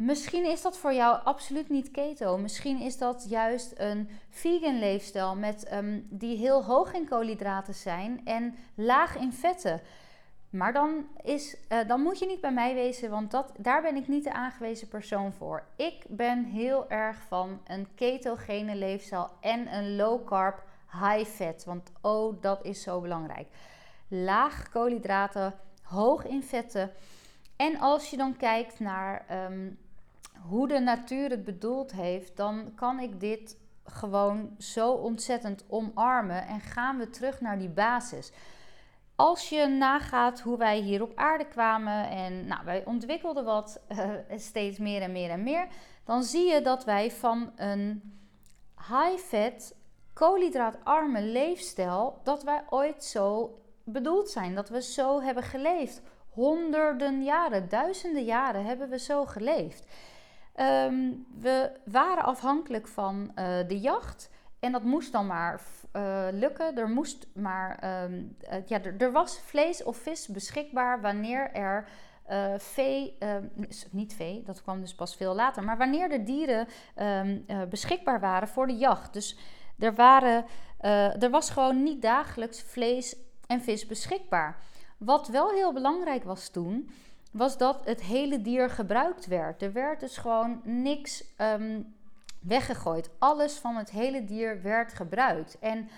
Misschien 0.00 0.44
is 0.44 0.62
dat 0.62 0.78
voor 0.78 0.92
jou 0.92 1.24
absoluut 1.24 1.68
niet 1.68 1.90
keto. 1.90 2.38
Misschien 2.38 2.80
is 2.80 2.98
dat 2.98 3.26
juist 3.28 3.72
een 3.76 4.08
vegan 4.30 4.78
leefstijl 4.78 5.36
met, 5.36 5.72
um, 5.72 6.06
die 6.10 6.36
heel 6.36 6.64
hoog 6.64 6.92
in 6.92 7.08
koolhydraten 7.08 7.74
zijn 7.74 8.20
en 8.24 8.54
laag 8.74 9.16
in 9.16 9.32
vetten. 9.32 9.80
Maar 10.50 10.72
dan, 10.72 11.06
is, 11.22 11.56
uh, 11.68 11.88
dan 11.88 12.00
moet 12.00 12.18
je 12.18 12.26
niet 12.26 12.40
bij 12.40 12.52
mij 12.52 12.74
wezen, 12.74 13.10
want 13.10 13.30
dat, 13.30 13.52
daar 13.56 13.82
ben 13.82 13.96
ik 13.96 14.08
niet 14.08 14.24
de 14.24 14.32
aangewezen 14.32 14.88
persoon 14.88 15.32
voor. 15.32 15.64
Ik 15.76 16.04
ben 16.08 16.44
heel 16.44 16.90
erg 16.90 17.16
van 17.28 17.60
een 17.66 17.86
ketogene 17.94 18.74
leefstijl 18.74 19.30
en 19.40 19.74
een 19.74 19.96
low 19.96 20.26
carb 20.26 20.62
high 20.92 21.30
fat. 21.30 21.64
Want 21.64 21.92
oh, 22.00 22.42
dat 22.42 22.64
is 22.64 22.82
zo 22.82 23.00
belangrijk. 23.00 23.48
Laag 24.08 24.68
koolhydraten, 24.70 25.54
hoog 25.82 26.24
in 26.24 26.42
vetten. 26.42 26.90
En 27.56 27.78
als 27.78 28.10
je 28.10 28.16
dan 28.16 28.36
kijkt 28.36 28.80
naar 28.80 29.24
um, 29.50 29.78
hoe 30.48 30.68
de 30.68 30.78
natuur 30.78 31.30
het 31.30 31.44
bedoeld 31.44 31.92
heeft, 31.92 32.36
dan 32.36 32.72
kan 32.74 32.98
ik 32.98 33.20
dit 33.20 33.56
gewoon 33.84 34.54
zo 34.58 34.92
ontzettend 34.92 35.64
omarmen 35.68 36.46
en 36.46 36.60
gaan 36.60 36.98
we 36.98 37.10
terug 37.10 37.40
naar 37.40 37.58
die 37.58 37.68
basis. 37.68 38.32
Als 39.20 39.48
je 39.48 39.66
nagaat 39.66 40.40
hoe 40.40 40.56
wij 40.56 40.78
hier 40.78 41.02
op 41.02 41.12
aarde 41.14 41.46
kwamen 41.46 42.08
en 42.08 42.46
nou, 42.46 42.64
wij 42.64 42.84
ontwikkelden 42.84 43.44
wat 43.44 43.80
uh, 43.88 44.10
steeds 44.36 44.78
meer 44.78 45.02
en 45.02 45.12
meer 45.12 45.30
en 45.30 45.42
meer, 45.42 45.66
dan 46.04 46.22
zie 46.22 46.52
je 46.52 46.60
dat 46.60 46.84
wij 46.84 47.10
van 47.10 47.52
een 47.56 48.18
high-fat, 48.76 49.74
koolhydraatarme 50.12 51.22
leefstijl, 51.22 52.20
dat 52.22 52.42
wij 52.42 52.62
ooit 52.68 53.04
zo 53.04 53.58
bedoeld 53.84 54.30
zijn, 54.30 54.54
dat 54.54 54.68
we 54.68 54.82
zo 54.82 55.20
hebben 55.20 55.42
geleefd. 55.44 56.02
Honderden 56.30 57.22
jaren, 57.22 57.68
duizenden 57.68 58.24
jaren 58.24 58.64
hebben 58.64 58.88
we 58.88 58.98
zo 58.98 59.24
geleefd. 59.24 59.86
Ehm, 60.54 61.12
we 61.40 61.70
waren 61.84 62.24
afhankelijk 62.24 62.88
van 62.88 63.32
uh, 63.34 63.58
de 63.68 63.80
jacht. 63.80 64.30
En 64.60 64.72
dat 64.72 64.82
moest 64.82 65.12
dan 65.12 65.26
maar 65.26 65.60
uh, 65.92 66.26
lukken. 66.32 66.76
Er 66.76 66.88
moest 66.88 67.26
maar. 67.34 68.02
Um, 68.04 68.36
uh, 68.42 68.66
ja, 68.66 68.82
er, 68.98 69.12
was 69.12 69.38
vlees 69.38 69.82
of 69.82 69.96
vis 69.96 70.26
beschikbaar 70.28 71.00
wanneer 71.00 71.52
er. 71.52 71.88
vee, 72.58 73.16
ehm, 73.18 73.44
niet 73.90 74.14
vee, 74.14 74.42
dat 74.44 74.62
kwam 74.62 74.80
dus 74.80 74.94
pas 74.94 75.16
veel 75.16 75.34
later, 75.34 75.64
maar 75.64 75.78
wanneer 75.78 76.08
de 76.08 76.22
dieren 76.22 76.66
beschikbaar 77.68 78.20
waren 78.20 78.48
voor 78.48 78.66
de 78.66 78.76
jacht. 78.76 79.12
Dus 79.12 79.38
er, 79.78 79.94
waren, 79.94 80.44
er 81.20 81.30
was 81.30 81.50
gewoon 81.50 81.82
niet 81.82 82.02
dagelijks 82.02 82.62
vlees 82.62 83.16
en 83.46 83.60
vis 83.60 83.86
beschikbaar. 83.86 84.58
Wat 84.98 85.28
wel 85.28 85.50
heel 85.50 85.72
belangrijk 85.72 86.24
was 86.24 86.48
toen, 86.48 86.90
was 87.32 87.58
dat 87.58 87.84
het 87.84 88.02
hele 88.02 88.42
dier 88.42 88.70
gebruikt 88.70 89.26
werd. 89.26 89.62
Er 89.62 89.72
werd 89.72 90.00
dus 90.00 90.16
gewoon 90.16 90.60
niks 90.64 91.24
um, 91.38 91.94
weggegooid. 92.40 93.10
Alles 93.18 93.58
van 93.58 93.76
het 93.76 93.90
hele 93.90 94.24
dier 94.24 94.62
werd 94.62 94.92
gebruikt. 94.92 95.58
En 95.58 95.88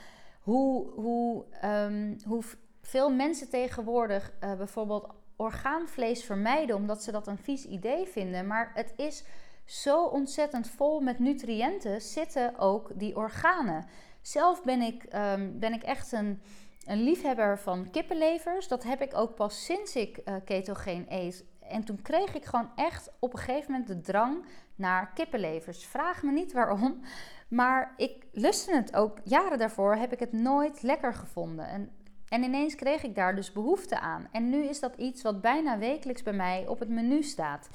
hoe, 0.41 0.91
hoe, 0.91 1.45
um, 1.65 2.17
hoe 2.27 2.43
veel 2.83 3.11
mensen 3.11 3.51
tegenwoordig 3.51 4.33
uh, 4.45 4.55
bijvoorbeeld 4.55 5.09
orgaanvlees 5.37 6.25
vermijden 6.25 6.77
omdat 6.77 7.03
ze 7.03 7.13
dat 7.13 7.27
een 7.27 7.39
vies 7.39 7.65
idee 7.65 8.07
vinden. 8.07 8.47
Maar 8.47 8.71
het 8.75 8.93
is 8.97 9.25
zo 9.65 10.05
ontzettend 10.05 10.69
vol 10.69 11.01
met 11.01 11.19
nutriënten, 11.19 12.01
zitten 12.01 12.59
ook 12.59 12.91
die 12.95 13.17
organen. 13.17 13.87
Zelf 14.21 14.63
ben 14.63 14.81
ik, 14.81 15.07
um, 15.15 15.59
ben 15.59 15.73
ik 15.73 15.83
echt 15.83 16.13
een 16.13 16.43
een 16.87 17.03
liefhebber 17.03 17.59
van 17.59 17.91
kippenlevers. 17.91 18.69
Dat 18.69 18.83
heb 18.83 19.01
ik 19.01 19.17
ook 19.17 19.35
pas 19.35 19.65
sinds 19.65 19.97
ik 19.97 20.21
uh, 20.25 20.35
ketogeen 20.45 21.07
eet. 21.09 21.45
En 21.69 21.85
toen 21.85 22.03
kreeg 22.03 22.35
ik 22.35 22.45
gewoon 22.45 22.71
echt 22.77 23.11
op 23.19 23.33
een 23.33 23.39
gegeven 23.39 23.71
moment 23.71 23.89
de 23.89 24.01
drang 24.01 24.45
naar 24.75 25.13
kippenlevers. 25.15 25.87
Vraag 25.87 26.23
me 26.23 26.33
niet 26.33 26.53
waarom, 26.53 27.01
maar 27.49 27.95
ik 27.97 28.27
lustte 28.33 28.75
het 28.75 28.97
ook. 28.97 29.19
Jaren 29.25 29.59
daarvoor 29.59 29.95
heb 29.97 30.13
ik 30.13 30.21
het 30.21 30.33
nooit 30.33 30.83
lekker 30.83 31.15
gevonden. 31.15 31.69
En, 31.69 31.91
en 32.29 32.43
ineens 32.43 32.75
kreeg 32.75 33.03
ik 33.03 33.15
daar 33.15 33.35
dus 33.35 33.53
behoefte 33.53 34.01
aan. 34.01 34.29
En 34.31 34.51
nu 34.51 34.65
is 34.65 34.81
dat 34.81 34.97
iets 34.97 35.23
wat 35.23 35.41
bijna 35.41 35.79
wekelijks 35.79 36.23
bij 36.23 36.33
mij 36.33 36.67
op 36.67 36.79
het 36.79 36.89
menu 36.89 37.23
staat. 37.23 37.69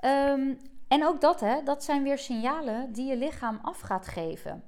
Um, 0.00 0.58
en 0.88 1.06
ook 1.06 1.20
dat, 1.20 1.40
hè, 1.40 1.62
dat 1.62 1.84
zijn 1.84 2.02
weer 2.02 2.18
signalen 2.18 2.92
die 2.92 3.06
je 3.06 3.16
lichaam 3.16 3.58
af 3.62 3.80
gaat 3.80 4.06
geven. 4.06 4.62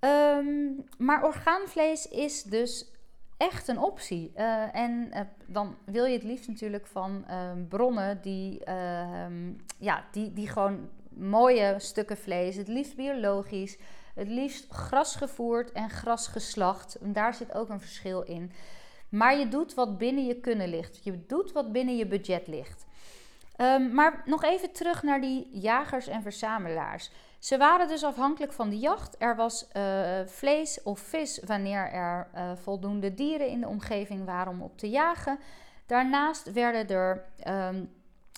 Um, 0.00 0.84
maar 0.98 1.24
orgaanvlees 1.24 2.08
is 2.08 2.42
dus 2.42 2.92
echt 3.38 3.68
een 3.68 3.78
optie. 3.78 4.32
Uh, 4.36 4.74
en 4.74 5.10
uh, 5.12 5.20
dan 5.46 5.76
wil 5.84 6.04
je 6.04 6.12
het 6.12 6.22
liefst 6.22 6.48
natuurlijk 6.48 6.86
van 6.86 7.24
uh, 7.30 7.50
bronnen 7.68 8.20
die, 8.22 8.64
ehm, 8.64 9.52
ja, 9.78 10.04
die, 10.10 10.32
die 10.32 10.48
gewoon 10.48 10.88
mooie 11.08 11.74
stukken 11.78 12.16
vlees, 12.16 12.56
het 12.56 12.68
liefst 12.68 12.96
biologisch, 12.96 13.78
het 14.14 14.28
liefst 14.28 14.72
grasgevoerd 14.72 15.72
en 15.72 15.90
grasgeslacht. 15.90 16.98
Daar 17.00 17.34
zit 17.34 17.54
ook 17.54 17.68
een 17.68 17.80
verschil 17.80 18.22
in. 18.22 18.52
Maar 19.08 19.38
je 19.38 19.48
doet 19.48 19.74
wat 19.74 19.98
binnen 19.98 20.26
je 20.26 20.40
kunnen 20.40 20.68
ligt. 20.68 21.04
Je 21.04 21.26
doet 21.26 21.52
wat 21.52 21.72
binnen 21.72 21.96
je 21.96 22.06
budget 22.06 22.46
ligt. 22.46 22.86
Um, 23.60 23.94
maar 23.94 24.22
nog 24.24 24.44
even 24.44 24.72
terug 24.72 25.02
naar 25.02 25.20
die 25.20 25.48
jagers 25.52 26.06
en 26.06 26.22
verzamelaars. 26.22 27.10
Ze 27.38 27.56
waren 27.56 27.88
dus 27.88 28.04
afhankelijk 28.04 28.52
van 28.52 28.68
de 28.68 28.78
jacht. 28.78 29.16
Er 29.18 29.36
was 29.36 29.68
uh, 29.76 30.20
vlees 30.26 30.82
of 30.82 31.00
vis 31.00 31.40
wanneer 31.46 31.92
er 31.92 32.28
uh, 32.34 32.50
voldoende 32.62 33.14
dieren 33.14 33.48
in 33.48 33.60
de 33.60 33.68
omgeving 33.68 34.24
waren 34.24 34.52
om 34.52 34.62
op 34.62 34.78
te 34.78 34.90
jagen. 34.90 35.38
Daarnaast 35.86 36.52
werden 36.52 36.88
er 36.88 37.24
um, 37.48 37.92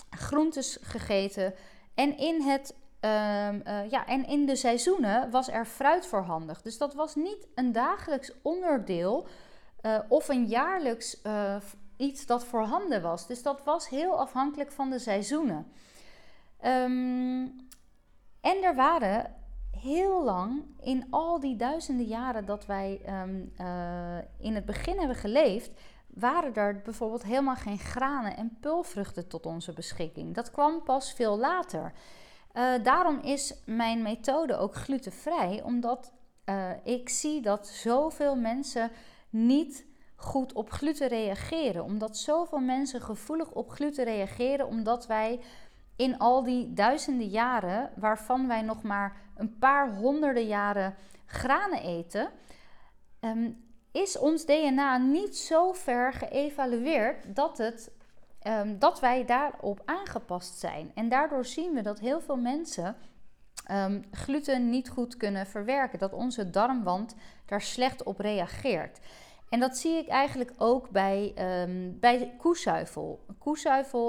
groentes 0.09 0.77
gegeten. 0.81 1.53
En 1.95 2.17
in, 2.17 2.41
het, 2.41 2.75
um, 2.99 3.09
uh, 3.67 3.89
ja, 3.89 4.05
en 4.05 4.27
in 4.27 4.45
de 4.45 4.55
seizoenen 4.55 5.31
was 5.31 5.49
er 5.49 5.65
fruit 5.65 6.05
voorhandig. 6.05 6.61
Dus 6.61 6.77
dat 6.77 6.93
was 6.93 7.15
niet 7.15 7.47
een 7.55 7.71
dagelijks 7.71 8.31
onderdeel 8.41 9.27
of 10.07 10.27
een 10.27 10.45
jaarlijks 10.45 11.21
iets 12.01 12.25
dat 12.25 12.45
voorhanden 12.45 13.01
was. 13.01 13.27
Dus 13.27 13.43
dat 13.43 13.63
was 13.63 13.89
heel 13.89 14.19
afhankelijk 14.19 14.71
van 14.71 14.89
de 14.89 14.99
seizoenen. 14.99 15.71
Um, 16.65 17.69
en 18.41 18.63
er 18.63 18.75
waren 18.75 19.35
heel 19.71 20.23
lang, 20.23 20.63
in 20.79 21.07
al 21.09 21.39
die 21.39 21.55
duizenden 21.55 22.05
jaren 22.05 22.45
dat 22.45 22.65
wij 22.65 23.01
um, 23.21 23.53
uh, 23.61 24.17
in 24.39 24.55
het 24.55 24.65
begin 24.65 24.97
hebben 24.97 25.15
geleefd, 25.15 25.71
waren 26.07 26.55
er 26.55 26.81
bijvoorbeeld 26.81 27.23
helemaal 27.23 27.55
geen 27.55 27.79
granen 27.79 28.37
en 28.37 28.57
pulvruchten 28.59 29.27
tot 29.27 29.45
onze 29.45 29.73
beschikking. 29.73 30.35
Dat 30.35 30.51
kwam 30.51 30.83
pas 30.83 31.13
veel 31.13 31.37
later. 31.37 31.93
Uh, 32.53 32.83
daarom 32.83 33.19
is 33.19 33.55
mijn 33.65 34.01
methode 34.01 34.57
ook 34.57 34.75
glutenvrij, 34.75 35.61
omdat 35.63 36.11
uh, 36.45 36.69
ik 36.83 37.09
zie 37.09 37.41
dat 37.41 37.67
zoveel 37.67 38.35
mensen 38.35 38.91
niet 39.29 39.85
goed 40.21 40.53
op 40.53 40.71
gluten 40.71 41.07
reageren. 41.07 41.83
Omdat 41.83 42.17
zoveel 42.17 42.59
mensen 42.59 43.01
gevoelig 43.01 43.51
op 43.51 43.69
gluten 43.69 44.03
reageren, 44.03 44.67
omdat 44.67 45.07
wij 45.07 45.39
in 45.95 46.17
al 46.17 46.43
die 46.43 46.73
duizenden 46.73 47.27
jaren, 47.27 47.89
waarvan 47.95 48.47
wij 48.47 48.61
nog 48.61 48.81
maar 48.81 49.15
een 49.35 49.57
paar 49.57 49.95
honderden 49.95 50.47
jaren 50.47 50.95
granen 51.25 51.81
eten, 51.81 52.29
um, 53.19 53.69
is 53.91 54.17
ons 54.17 54.45
DNA 54.45 54.97
niet 54.97 55.37
zo 55.37 55.71
ver 55.71 56.13
geëvalueerd 56.13 57.35
dat, 57.35 57.57
het, 57.57 57.91
um, 58.47 58.79
dat 58.79 58.99
wij 58.99 59.25
daarop 59.25 59.81
aangepast 59.85 60.59
zijn. 60.59 60.91
En 60.95 61.09
daardoor 61.09 61.45
zien 61.45 61.73
we 61.73 61.81
dat 61.81 61.99
heel 61.99 62.21
veel 62.21 62.37
mensen 62.37 62.95
um, 63.71 64.03
gluten 64.11 64.69
niet 64.69 64.89
goed 64.89 65.17
kunnen 65.17 65.47
verwerken. 65.47 65.99
Dat 65.99 66.13
onze 66.13 66.49
darmwand 66.49 67.15
daar 67.45 67.61
slecht 67.61 68.03
op 68.03 68.19
reageert. 68.19 68.99
En 69.51 69.59
dat 69.59 69.77
zie 69.77 69.97
ik 69.97 70.07
eigenlijk 70.07 70.51
ook 70.57 70.89
bij, 70.89 71.33
um, 71.63 71.99
bij 71.99 72.31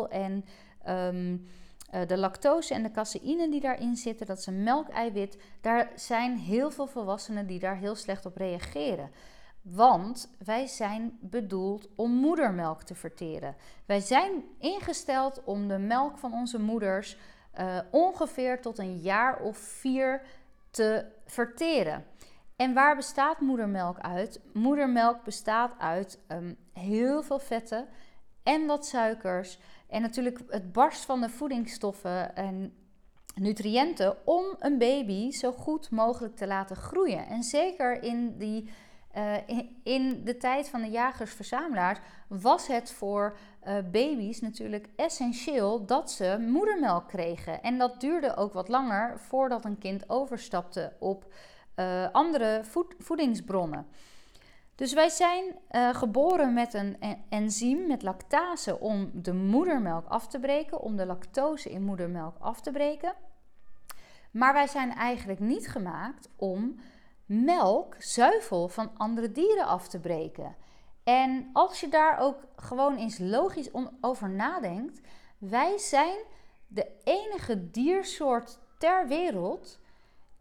en 0.08 0.44
um, 0.88 1.46
de 2.06 2.18
lactose 2.18 2.74
en 2.74 2.82
de 2.82 2.90
caseïne 2.90 3.50
die 3.50 3.60
daarin 3.60 3.96
zitten, 3.96 4.26
dat 4.26 4.38
is 4.38 4.46
een 4.46 4.62
melkeiwit. 4.62 5.38
Daar 5.60 5.90
zijn 5.94 6.38
heel 6.38 6.70
veel 6.70 6.86
volwassenen 6.86 7.46
die 7.46 7.58
daar 7.58 7.76
heel 7.76 7.94
slecht 7.94 8.26
op 8.26 8.36
reageren. 8.36 9.10
Want 9.62 10.30
wij 10.44 10.66
zijn 10.66 11.18
bedoeld 11.20 11.88
om 11.94 12.12
moedermelk 12.12 12.82
te 12.82 12.94
verteren. 12.94 13.56
Wij 13.86 14.00
zijn 14.00 14.44
ingesteld 14.58 15.44
om 15.44 15.68
de 15.68 15.78
melk 15.78 16.18
van 16.18 16.32
onze 16.32 16.60
moeders 16.60 17.16
uh, 17.60 17.78
ongeveer 17.90 18.60
tot 18.60 18.78
een 18.78 18.98
jaar 18.98 19.40
of 19.40 19.56
vier 19.56 20.22
te 20.70 21.04
verteren. 21.26 22.04
En 22.62 22.74
waar 22.74 22.96
bestaat 22.96 23.40
moedermelk 23.40 23.98
uit? 23.98 24.40
Moedermelk 24.52 25.24
bestaat 25.24 25.74
uit 25.78 26.18
um, 26.28 26.56
heel 26.72 27.22
veel 27.22 27.38
vetten 27.38 27.88
en 28.42 28.66
wat 28.66 28.86
suikers. 28.86 29.58
En 29.88 30.02
natuurlijk 30.02 30.40
het 30.48 30.72
barst 30.72 31.04
van 31.04 31.20
de 31.20 31.28
voedingsstoffen 31.28 32.36
en 32.36 32.74
nutriënten 33.34 34.26
om 34.26 34.44
een 34.58 34.78
baby 34.78 35.30
zo 35.30 35.52
goed 35.52 35.90
mogelijk 35.90 36.36
te 36.36 36.46
laten 36.46 36.76
groeien. 36.76 37.26
En 37.26 37.42
zeker 37.42 38.02
in 38.02 38.38
die 38.38 38.70
uh, 39.16 39.36
in, 39.82 40.24
de 40.24 40.36
tijd 40.36 40.68
van 40.68 40.82
de 40.82 40.90
jagers-verzamelaars 40.90 41.98
was 42.28 42.66
het 42.66 42.92
voor 42.92 43.36
uh, 43.66 43.74
baby's 43.90 44.40
natuurlijk 44.40 44.88
essentieel 44.96 45.86
dat 45.86 46.10
ze 46.10 46.46
moedermelk 46.48 47.08
kregen. 47.08 47.62
En 47.62 47.78
dat 47.78 48.00
duurde 48.00 48.36
ook 48.36 48.52
wat 48.52 48.68
langer 48.68 49.18
voordat 49.18 49.64
een 49.64 49.78
kind 49.78 50.10
overstapte 50.10 50.92
op 50.98 51.32
uh, 51.76 52.10
andere 52.12 52.60
voed, 52.64 52.94
voedingsbronnen. 52.98 53.86
Dus 54.74 54.92
wij 54.92 55.08
zijn 55.08 55.44
geboren 55.92 56.52
met 56.52 56.74
een 56.74 56.96
enzym, 57.28 57.86
met 57.86 58.02
lactase, 58.02 58.80
om 58.80 59.10
de 59.14 59.32
moedermelk 59.32 60.06
af 60.06 60.28
te 60.28 60.40
breken, 60.40 60.80
om 60.80 60.96
de 60.96 61.06
lactose 61.06 61.70
in 61.70 61.82
moedermelk 61.82 62.36
af 62.38 62.60
te 62.60 62.70
breken. 62.70 63.14
Maar 64.30 64.52
wij 64.52 64.66
zijn 64.66 64.92
eigenlijk 64.92 65.40
niet 65.40 65.68
gemaakt 65.68 66.28
om 66.36 66.80
melk, 67.26 67.94
zuivel 67.98 68.68
van 68.68 68.90
andere 68.96 69.32
dieren 69.32 69.66
af 69.66 69.88
te 69.88 70.00
breken. 70.00 70.56
En 71.04 71.50
als 71.52 71.80
je 71.80 71.88
daar 71.88 72.18
ook 72.18 72.44
gewoon 72.56 72.96
eens 72.96 73.18
logisch 73.18 73.70
over 74.00 74.30
nadenkt, 74.30 75.00
wij 75.38 75.78
zijn 75.78 76.18
de 76.66 76.86
enige 77.04 77.70
diersoort 77.70 78.58
ter 78.78 79.08
wereld 79.08 79.80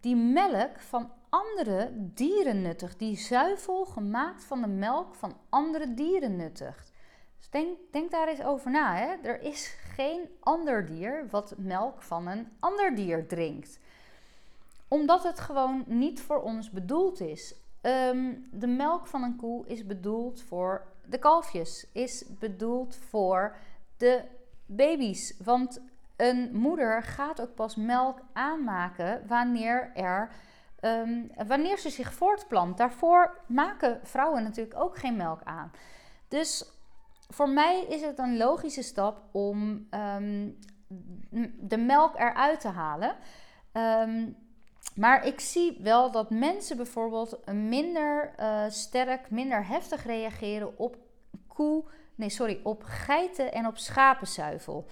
die 0.02 0.16
melk 0.16 0.80
van 0.80 1.12
andere 1.30 1.90
dieren 1.94 2.62
nuttigt, 2.62 3.00
die 3.00 3.18
zuivel 3.18 3.86
gemaakt 3.86 4.44
van 4.44 4.62
de 4.62 4.68
melk 4.68 5.16
van 5.16 5.38
andere 5.50 5.94
dieren 5.94 6.36
nuttigt. 6.36 6.92
Dus 7.38 7.50
denk, 7.50 7.78
denk 7.92 8.12
daar 8.12 8.28
eens 8.28 8.44
over 8.44 8.72
na. 8.72 8.96
Hè? 8.96 9.16
Er 9.24 9.42
is 9.42 9.76
geen 9.96 10.30
ander 10.40 10.86
dier 10.86 11.28
wat 11.30 11.54
melk 11.58 12.02
van 12.02 12.28
een 12.28 12.48
ander 12.60 12.96
dier 12.96 13.28
drinkt 13.28 13.80
omdat 14.92 15.24
het 15.24 15.40
gewoon 15.40 15.84
niet 15.88 16.22
voor 16.22 16.42
ons 16.42 16.70
bedoeld 16.70 17.20
is. 17.20 17.56
Ehm, 17.82 18.34
de 18.52 18.68
melk 18.68 19.08
van 19.08 19.24
een 19.24 19.36
koe 19.36 19.68
is 19.68 19.86
bedoeld 19.86 20.42
voor 20.42 20.88
de 21.06 21.18
kalfjes, 21.18 21.88
is 21.92 22.26
bedoeld 22.40 22.96
voor 22.96 23.56
de 23.98 24.24
baby's. 24.66 25.38
Want 25.44 25.82
een 26.21 26.49
moeder 26.53 27.03
gaat 27.03 27.41
ook 27.41 27.55
pas 27.55 27.75
melk 27.75 28.19
aanmaken 28.34 29.23
wanneer, 29.27 29.91
er, 29.93 30.29
um, 30.81 31.31
wanneer 31.47 31.77
ze 31.77 31.89
zich 31.89 32.13
voortplant. 32.13 32.77
Daarvoor 32.77 33.38
maken 33.47 33.99
vrouwen 34.03 34.43
natuurlijk 34.43 34.79
ook 34.79 34.97
geen 34.97 35.15
melk 35.15 35.39
aan. 35.43 35.71
Dus 36.27 36.71
voor 37.29 37.49
mij 37.49 37.86
is 37.89 38.01
het 38.01 38.19
een 38.19 38.38
logische 38.38 38.81
stap 38.81 39.21
om 39.31 39.88
um, 39.91 40.57
de 41.60 41.77
melk 41.77 42.15
eruit 42.15 42.60
te 42.60 42.67
halen. 42.67 43.15
Um, 43.73 44.36
maar 44.95 45.25
ik 45.25 45.39
zie 45.39 45.77
wel 45.81 46.12
dat 46.12 46.29
mensen 46.29 46.77
bijvoorbeeld 46.77 47.51
minder 47.53 48.34
uh, 48.39 48.63
sterk, 48.67 49.29
minder 49.29 49.67
heftig 49.67 50.05
reageren 50.05 50.77
op 50.77 50.97
koe, 51.47 51.84
nee 52.15 52.29
sorry, 52.29 52.60
op 52.63 52.84
geiten 52.86 53.53
en 53.53 53.67
op 53.67 53.77
schapenzuivel. 53.77 54.88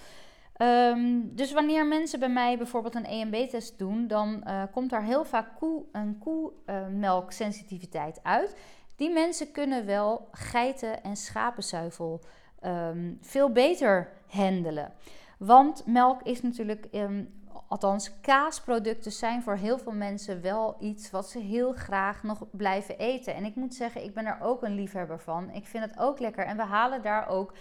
Um, 0.61 1.35
dus 1.35 1.51
wanneer 1.51 1.87
mensen 1.87 2.19
bij 2.19 2.29
mij 2.29 2.57
bijvoorbeeld 2.57 2.95
een 2.95 3.05
EMB-test 3.05 3.77
doen, 3.77 4.07
dan 4.07 4.43
uh, 4.47 4.63
komt 4.71 4.89
daar 4.89 5.03
heel 5.03 5.25
vaak 5.25 5.55
koe, 5.55 5.83
een 5.91 6.17
koemelksensitiviteit 6.17 8.19
uit. 8.23 8.55
Die 8.95 9.09
mensen 9.09 9.51
kunnen 9.51 9.85
wel 9.85 10.27
geiten 10.31 11.03
en 11.03 11.15
schapenzuivel 11.15 12.21
um, 12.65 13.17
veel 13.21 13.51
beter 13.51 14.11
handelen. 14.27 14.93
Want 15.37 15.85
melk 15.85 16.21
is 16.21 16.41
natuurlijk 16.41 16.87
um, 16.91 17.37
Althans, 17.67 18.19
kaasproducten 18.21 19.11
zijn 19.11 19.43
voor 19.43 19.55
heel 19.55 19.77
veel 19.77 19.91
mensen 19.91 20.41
wel 20.41 20.75
iets 20.79 21.11
wat 21.11 21.29
ze 21.29 21.39
heel 21.39 21.73
graag 21.73 22.23
nog 22.23 22.43
blijven 22.51 22.97
eten. 22.97 23.35
En 23.35 23.45
ik 23.45 23.55
moet 23.55 23.73
zeggen, 23.73 24.03
ik 24.03 24.13
ben 24.13 24.25
er 24.25 24.41
ook 24.41 24.63
een 24.63 24.75
liefhebber 24.75 25.19
van. 25.19 25.51
Ik 25.51 25.67
vind 25.67 25.83
het 25.83 25.99
ook 25.99 26.19
lekker. 26.19 26.45
En 26.45 26.57
we 26.57 26.63
halen 26.63 27.01
daar 27.01 27.27
ook 27.27 27.53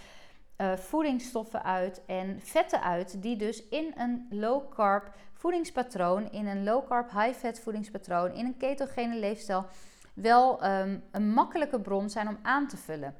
uh, 0.58 0.76
voedingsstoffen 0.76 1.64
uit 1.64 2.02
en 2.06 2.40
vetten 2.40 2.82
uit, 2.82 3.22
die 3.22 3.36
dus 3.36 3.68
in 3.68 3.92
een 3.96 4.26
low 4.30 4.74
carb 4.74 5.10
voedingspatroon, 5.32 6.30
in 6.30 6.46
een 6.46 6.64
low 6.64 6.88
carb 6.88 7.10
high 7.10 7.38
fat 7.38 7.60
voedingspatroon, 7.60 8.32
in 8.32 8.46
een 8.46 8.56
ketogene 8.56 9.16
leefstijl, 9.16 9.66
wel 10.14 10.64
um, 10.64 11.02
een 11.10 11.32
makkelijke 11.32 11.80
bron 11.80 12.10
zijn 12.10 12.28
om 12.28 12.38
aan 12.42 12.66
te 12.66 12.76
vullen. 12.76 13.14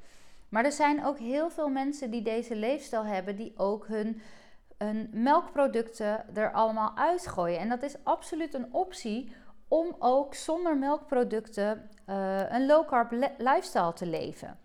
Maar 0.49 0.65
er 0.65 0.71
zijn 0.71 1.05
ook 1.05 1.17
heel 1.17 1.49
veel 1.49 1.69
mensen 1.69 2.11
die 2.11 2.21
deze 2.21 2.55
leefstijl 2.55 3.05
hebben, 3.05 3.35
die 3.35 3.53
ook 3.57 3.87
hun 3.87 4.21
melkproducten 5.11 6.35
er 6.35 6.51
allemaal 6.51 6.97
uitgooien. 6.97 7.59
En 7.59 7.69
dat 7.69 7.83
is 7.83 7.95
absoluut 8.03 8.53
een 8.53 8.73
optie 8.73 9.31
om 9.67 9.95
ook 9.99 10.33
zonder 10.33 10.77
melkproducten 10.77 11.89
uh, 12.09 12.51
een 12.51 12.65
low 12.65 12.87
carb 12.87 13.11
lifestyle 13.37 13.93
te 13.93 14.05
leven. 14.05 14.57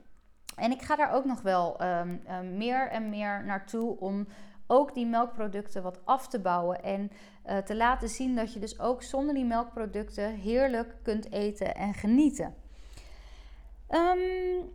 En 0.56 0.70
ik 0.70 0.82
ga 0.82 0.96
daar 0.96 1.12
ook 1.12 1.24
nog 1.24 1.42
wel 1.42 1.82
um, 1.82 2.22
uh, 2.26 2.40
meer 2.40 2.88
en 2.88 3.08
meer 3.08 3.44
naartoe 3.44 3.98
om 3.98 4.26
ook 4.66 4.94
die 4.94 5.06
melkproducten 5.06 5.82
wat 5.82 6.00
af 6.04 6.28
te 6.28 6.40
bouwen 6.40 6.82
en 6.82 7.10
uh, 7.46 7.58
te 7.58 7.76
laten 7.76 8.08
zien 8.08 8.36
dat 8.36 8.52
je 8.52 8.60
dus 8.60 8.80
ook 8.80 9.02
zonder 9.02 9.34
die 9.34 9.44
melkproducten 9.44 10.34
heerlijk 10.34 10.96
kunt 11.02 11.32
eten 11.32 11.74
en 11.74 11.94
genieten. 11.94 12.54
Um, 13.88 14.72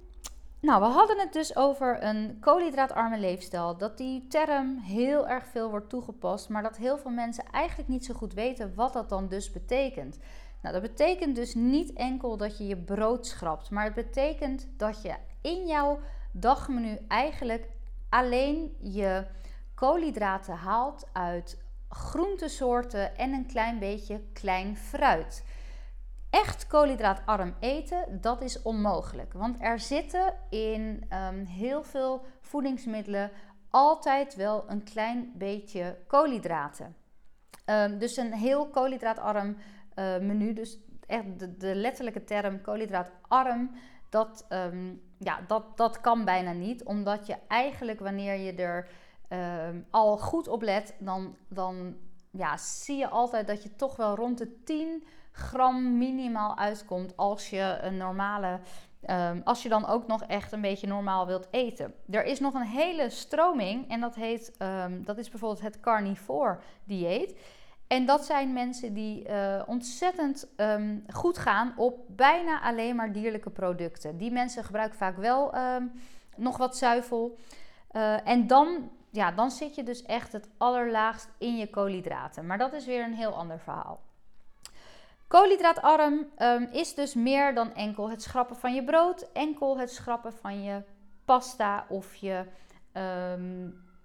nou, 0.62 0.82
we 0.82 0.88
hadden 0.88 1.20
het 1.20 1.34
dus 1.34 1.56
over 1.56 2.04
een 2.04 2.38
koolhydraatarme 2.40 3.18
leefstijl. 3.18 3.78
Dat 3.78 3.98
die 3.98 4.28
term 4.28 4.78
heel 4.78 5.28
erg 5.28 5.48
veel 5.48 5.70
wordt 5.70 5.90
toegepast, 5.90 6.50
maar 6.50 6.64
dat 6.64 6.78
heel 6.78 6.98
veel 6.98 7.12
mensen 7.12 7.44
eigenlijk 7.52 7.90
niet 7.90 8.06
zo 8.06 8.14
goed 8.14 8.34
weten 8.34 8.76
wat 8.76 8.94
dat 8.94 9.10
dan 9.10 9.28
dus 9.28 9.52
betekent. 9.52 10.20
Nou, 10.62 10.74
dat 10.74 10.82
betekent 10.82 11.36
dus 11.36 11.56
niet 11.56 11.94
enkel 11.94 12.38
dat 12.38 12.58
je 12.58 12.68
je 12.68 12.78
brood 12.78 13.28
schrapt, 13.28 13.70
maar 13.70 13.84
het 13.84 13.94
betekent 13.94 14.68
dat 14.78 15.02
je 15.02 15.16
in 15.42 15.68
jouw 15.68 16.00
dagmenu 16.32 16.98
eigenlijk 17.08 17.70
alleen 18.10 18.76
je 18.82 19.26
koolhydraten 19.76 20.56
haalt 20.56 21.08
uit 21.14 21.64
groentesoorten 21.90 23.18
en 23.18 23.34
een 23.34 23.46
klein 23.46 23.80
beetje 23.80 24.22
klein 24.34 24.78
fruit 24.78 25.44
echt 26.30 26.68
koolhydraatarm 26.68 27.56
eten, 27.60 28.22
dat 28.22 28.42
is 28.42 28.62
onmogelijk. 28.62 29.34
Want 29.34 29.56
er 29.60 29.80
zitten 29.80 30.34
in 30.50 31.10
um, 31.14 31.46
heel 31.46 31.84
veel 31.84 32.26
voedingsmiddelen 32.42 33.32
altijd 33.70 34.36
wel 34.36 34.64
een 34.68 34.84
klein 34.84 35.32
beetje 35.36 35.98
koolhydraten. 36.08 36.96
Um, 37.66 37.98
dus 37.98 38.18
een 38.18 38.34
heel 38.34 38.68
koolhydraatarm 38.68 39.58
uh, 40.00 40.18
menu, 40.18 40.54
dus 40.54 40.78
echt 41.06 41.40
de, 41.40 41.58
de, 41.58 41.76
letterlijke 41.76 42.24
term 42.24 42.62
koolhydraatarm, 42.62 43.72
dat, 44.10 44.46
um, 44.50 45.02
ja, 45.18 45.40
dat, 45.48 45.78
dat 45.78 46.02
kan 46.02 46.26
bijna 46.26 46.52
niet. 46.52 46.84
Omdat 46.84 47.28
je 47.28 47.36
eigenlijk 47.48 48.00
wanneer 48.00 48.36
je 48.36 48.54
er 48.54 48.88
al 49.90 50.18
goed 50.18 50.48
op 50.48 50.62
let, 50.62 50.96
dan, 51.00 51.36
dan 51.48 51.96
ja, 52.32 52.58
zie 52.58 52.98
je 52.98 53.10
altijd 53.10 53.48
dat 53.48 53.64
je 53.64 53.76
toch 53.76 53.96
wel 53.96 54.16
rond 54.16 54.38
de 54.38 54.64
10 54.64 55.04
gram 55.32 55.98
minimaal 55.98 56.58
uitkomt 56.58 57.18
als 57.18 57.50
je 57.50 57.78
een 57.82 57.98
normale. 57.98 58.60
Um, 59.10 59.42
als 59.44 59.64
je 59.64 59.70
dan 59.70 59.88
ook 59.88 60.08
nog 60.08 60.24
echt 60.24 60.52
een 60.52 60.62
beetje 60.62 60.88
normaal 60.88 61.26
wilt 61.26 61.48
eten. 61.52 61.94
Er 62.10 62.26
is 62.26 62.40
nog 62.40 62.54
een 62.54 62.68
hele 62.68 63.10
stroming 63.10 63.90
en 63.90 64.00
dat 64.00 64.16
heet, 64.16 64.58
dat 64.90 65.18
is 65.18 65.30
bijvoorbeeld 65.30 65.62
het 65.62 65.80
carnivore 65.80 66.60
dieet. 66.84 67.36
En 67.90 68.06
dat 68.06 68.26
zijn 68.26 68.54
mensen 68.54 68.94
die 68.94 69.30
uh, 69.30 69.62
ontzettend 69.66 70.48
um, 70.58 71.06
goed 71.14 71.38
gaan 71.38 71.74
op 71.78 72.00
bijna 72.08 72.62
alleen 72.62 72.96
maar 72.96 73.12
dierlijke 73.12 73.50
producten. 73.50 74.18
Die 74.18 74.32
mensen 74.32 74.64
gebruiken 74.64 74.98
vaak 74.98 75.18
wel 75.18 75.54
nog 76.36 76.58
wat 76.58 76.78
zuivel. 76.78 77.38
Uh, 77.92 78.28
en 78.28 78.48
dan 78.48 78.90
ja, 79.10 79.32
dan 79.32 79.52
zit 79.52 79.76
je 79.76 79.84
dus 79.84 80.04
echt 80.04 80.32
het 80.32 80.50
allerlaagst 80.58 81.30
in 81.38 81.58
je 81.58 81.70
koolhydraten. 81.70 82.46
Maar 82.46 82.58
dat 82.58 82.74
is 82.74 82.86
weer 82.86 83.04
een 83.04 83.14
heel 83.14 83.36
ander 83.36 83.60
verhaal. 83.60 84.00
Koolhydraatarm 85.28 86.26
um, 86.38 86.68
is 86.72 86.94
dus 86.96 87.14
meer 87.14 87.56
dan 87.56 87.74
enkel 87.74 88.10
het 88.10 88.22
schrappen 88.22 88.56
van 88.56 88.74
je 88.74 88.84
brood, 88.84 89.32
enkel 89.32 89.78
het 89.78 89.92
schrappen 89.92 90.34
van 90.34 90.64
je 90.64 90.84
pasta 91.26 91.86
of 91.90 92.16
je, 92.16 92.46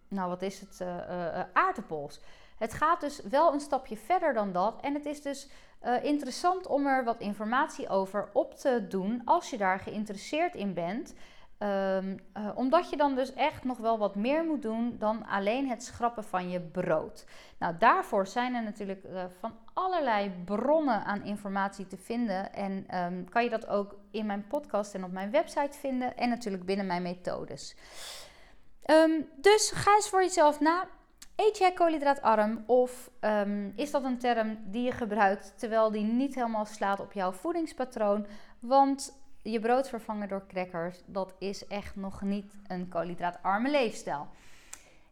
nou 0.09 0.29
wat 0.29 0.43
is 0.43 0.61
het, 0.61 0.79
uh, 0.83 1.41
aardappels. 1.53 2.21
Het 2.57 2.75
gaat 2.75 3.01
dus 3.01 3.21
wel 3.21 3.53
een 3.53 3.61
stapje 3.61 3.97
verder 3.97 4.35
dan 4.35 4.53
dat 4.53 4.81
en 4.81 4.95
het 4.95 5.07
is 5.07 5.23
dus 5.23 5.49
uh, 5.85 6.05
interessant 6.05 6.67
om 6.67 6.87
er 6.87 7.05
wat 7.05 7.21
informatie 7.21 7.89
over 7.89 8.29
op 8.33 8.55
te 8.55 8.87
doen 8.89 9.23
als 9.25 9.51
je 9.51 9.57
daar 9.57 9.79
geïnteresseerd 9.79 10.55
in 10.55 10.75
bent. 10.75 11.15
Um, 11.59 12.19
uh, 12.37 12.51
omdat 12.55 12.91
je 12.91 12.97
dan 12.97 13.15
dus 13.15 13.35
echt 13.35 13.65
nog 13.65 13.79
wel 13.79 13.99
wat 13.99 14.15
meer 14.15 14.45
moet 14.45 14.63
doen 14.63 14.97
dan 14.99 15.27
alleen 15.27 15.69
het 15.69 15.85
schrappen 15.85 16.25
van 16.25 16.51
je 16.51 16.61
brood. 16.61 17.27
Nou, 17.59 17.75
daarvoor 17.79 18.27
zijn 18.27 18.55
er 18.55 18.63
natuurlijk 18.63 19.05
uh, 19.05 19.25
van 19.39 19.57
allerlei 19.73 20.33
bronnen 20.45 21.05
aan 21.05 21.25
informatie 21.25 21.87
te 21.87 21.97
vinden. 21.97 22.53
En 22.53 22.97
um, 22.99 23.29
kan 23.29 23.45
je 23.45 23.51
dat 23.51 23.67
ook 23.67 23.97
in 24.11 24.27
mijn 24.27 24.47
podcast 24.47 24.95
en 24.95 25.05
op 25.05 25.13
mijn 25.13 25.31
website 25.31 25.79
vinden. 25.79 26.17
En 26.17 26.29
natuurlijk 26.29 26.65
binnen 26.65 26.87
mijn 26.87 27.03
methodes. 27.03 27.77
Um, 28.87 29.29
dus 29.37 29.71
ga 29.75 29.95
eens 29.95 30.09
voor 30.09 30.23
jezelf 30.23 30.61
na. 30.61 30.87
Eet 31.37 31.59
jij 31.59 31.73
koolhydraatarm 31.73 32.65
of 32.67 33.11
um, 33.21 33.73
is 33.77 33.91
dat 33.91 34.05
een 34.05 34.19
term 34.19 34.59
die 34.65 34.83
je 34.83 34.93
gebruikt 34.93 35.59
terwijl 35.59 35.91
die 35.91 36.05
niet 36.05 36.35
helemaal 36.35 36.65
slaat 36.65 37.01
op 37.01 37.13
jouw 37.13 37.33
voedingspatroon? 37.33 38.27
Want 38.59 39.23
je 39.43 39.61
brood 39.61 39.89
vervangen 39.89 40.29
door 40.29 40.47
crackers, 40.47 41.03
dat 41.07 41.35
is 41.39 41.67
echt 41.67 41.97
nog 41.97 42.23
niet 42.23 42.55
een 42.67 42.89
koolhydraatarme 42.89 43.71
leefstijl. 43.71 44.27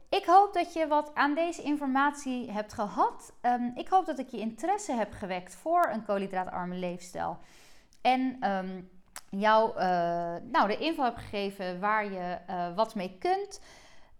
Ik 0.08 0.24
hoop 0.24 0.54
dat 0.54 0.72
je 0.72 0.86
wat 0.86 1.10
aan 1.14 1.34
deze 1.34 1.62
informatie 1.62 2.50
hebt 2.50 2.72
gehad. 2.72 3.32
Um, 3.42 3.72
ik 3.74 3.88
hoop 3.88 4.06
dat 4.06 4.18
ik 4.18 4.28
je 4.28 4.38
interesse 4.38 4.92
heb 4.92 5.12
gewekt 5.12 5.54
voor 5.54 5.88
een 5.92 6.04
koolhydraatarme 6.04 6.74
leefstijl. 6.74 7.38
En 8.00 8.50
um, 8.50 8.90
jou 9.28 9.70
uh, 9.70 9.82
nou, 10.50 10.68
de 10.68 10.78
info 10.78 11.02
heb 11.02 11.16
gegeven 11.16 11.80
waar 11.80 12.04
je 12.04 12.38
uh, 12.50 12.74
wat 12.76 12.94
mee 12.94 13.16
kunt. 13.18 13.60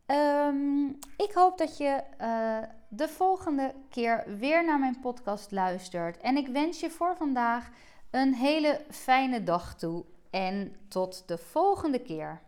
Um, 0.07 0.99
ik 1.17 1.33
hoop 1.35 1.59
dat 1.59 1.77
je 1.77 2.03
uh, 2.21 2.59
de 2.89 3.09
volgende 3.09 3.75
keer 3.91 4.25
weer 4.39 4.65
naar 4.65 4.79
mijn 4.79 5.01
podcast 5.01 5.51
luistert. 5.51 6.21
En 6.21 6.37
ik 6.37 6.49
wens 6.49 6.81
je 6.81 6.91
voor 6.91 7.17
vandaag 7.17 7.71
een 8.11 8.35
hele 8.35 8.81
fijne 8.91 9.43
dag 9.43 9.75
toe. 9.75 10.05
En 10.31 10.77
tot 10.89 11.29
de 11.29 11.39
volgende 11.39 11.99
keer. 11.99 12.41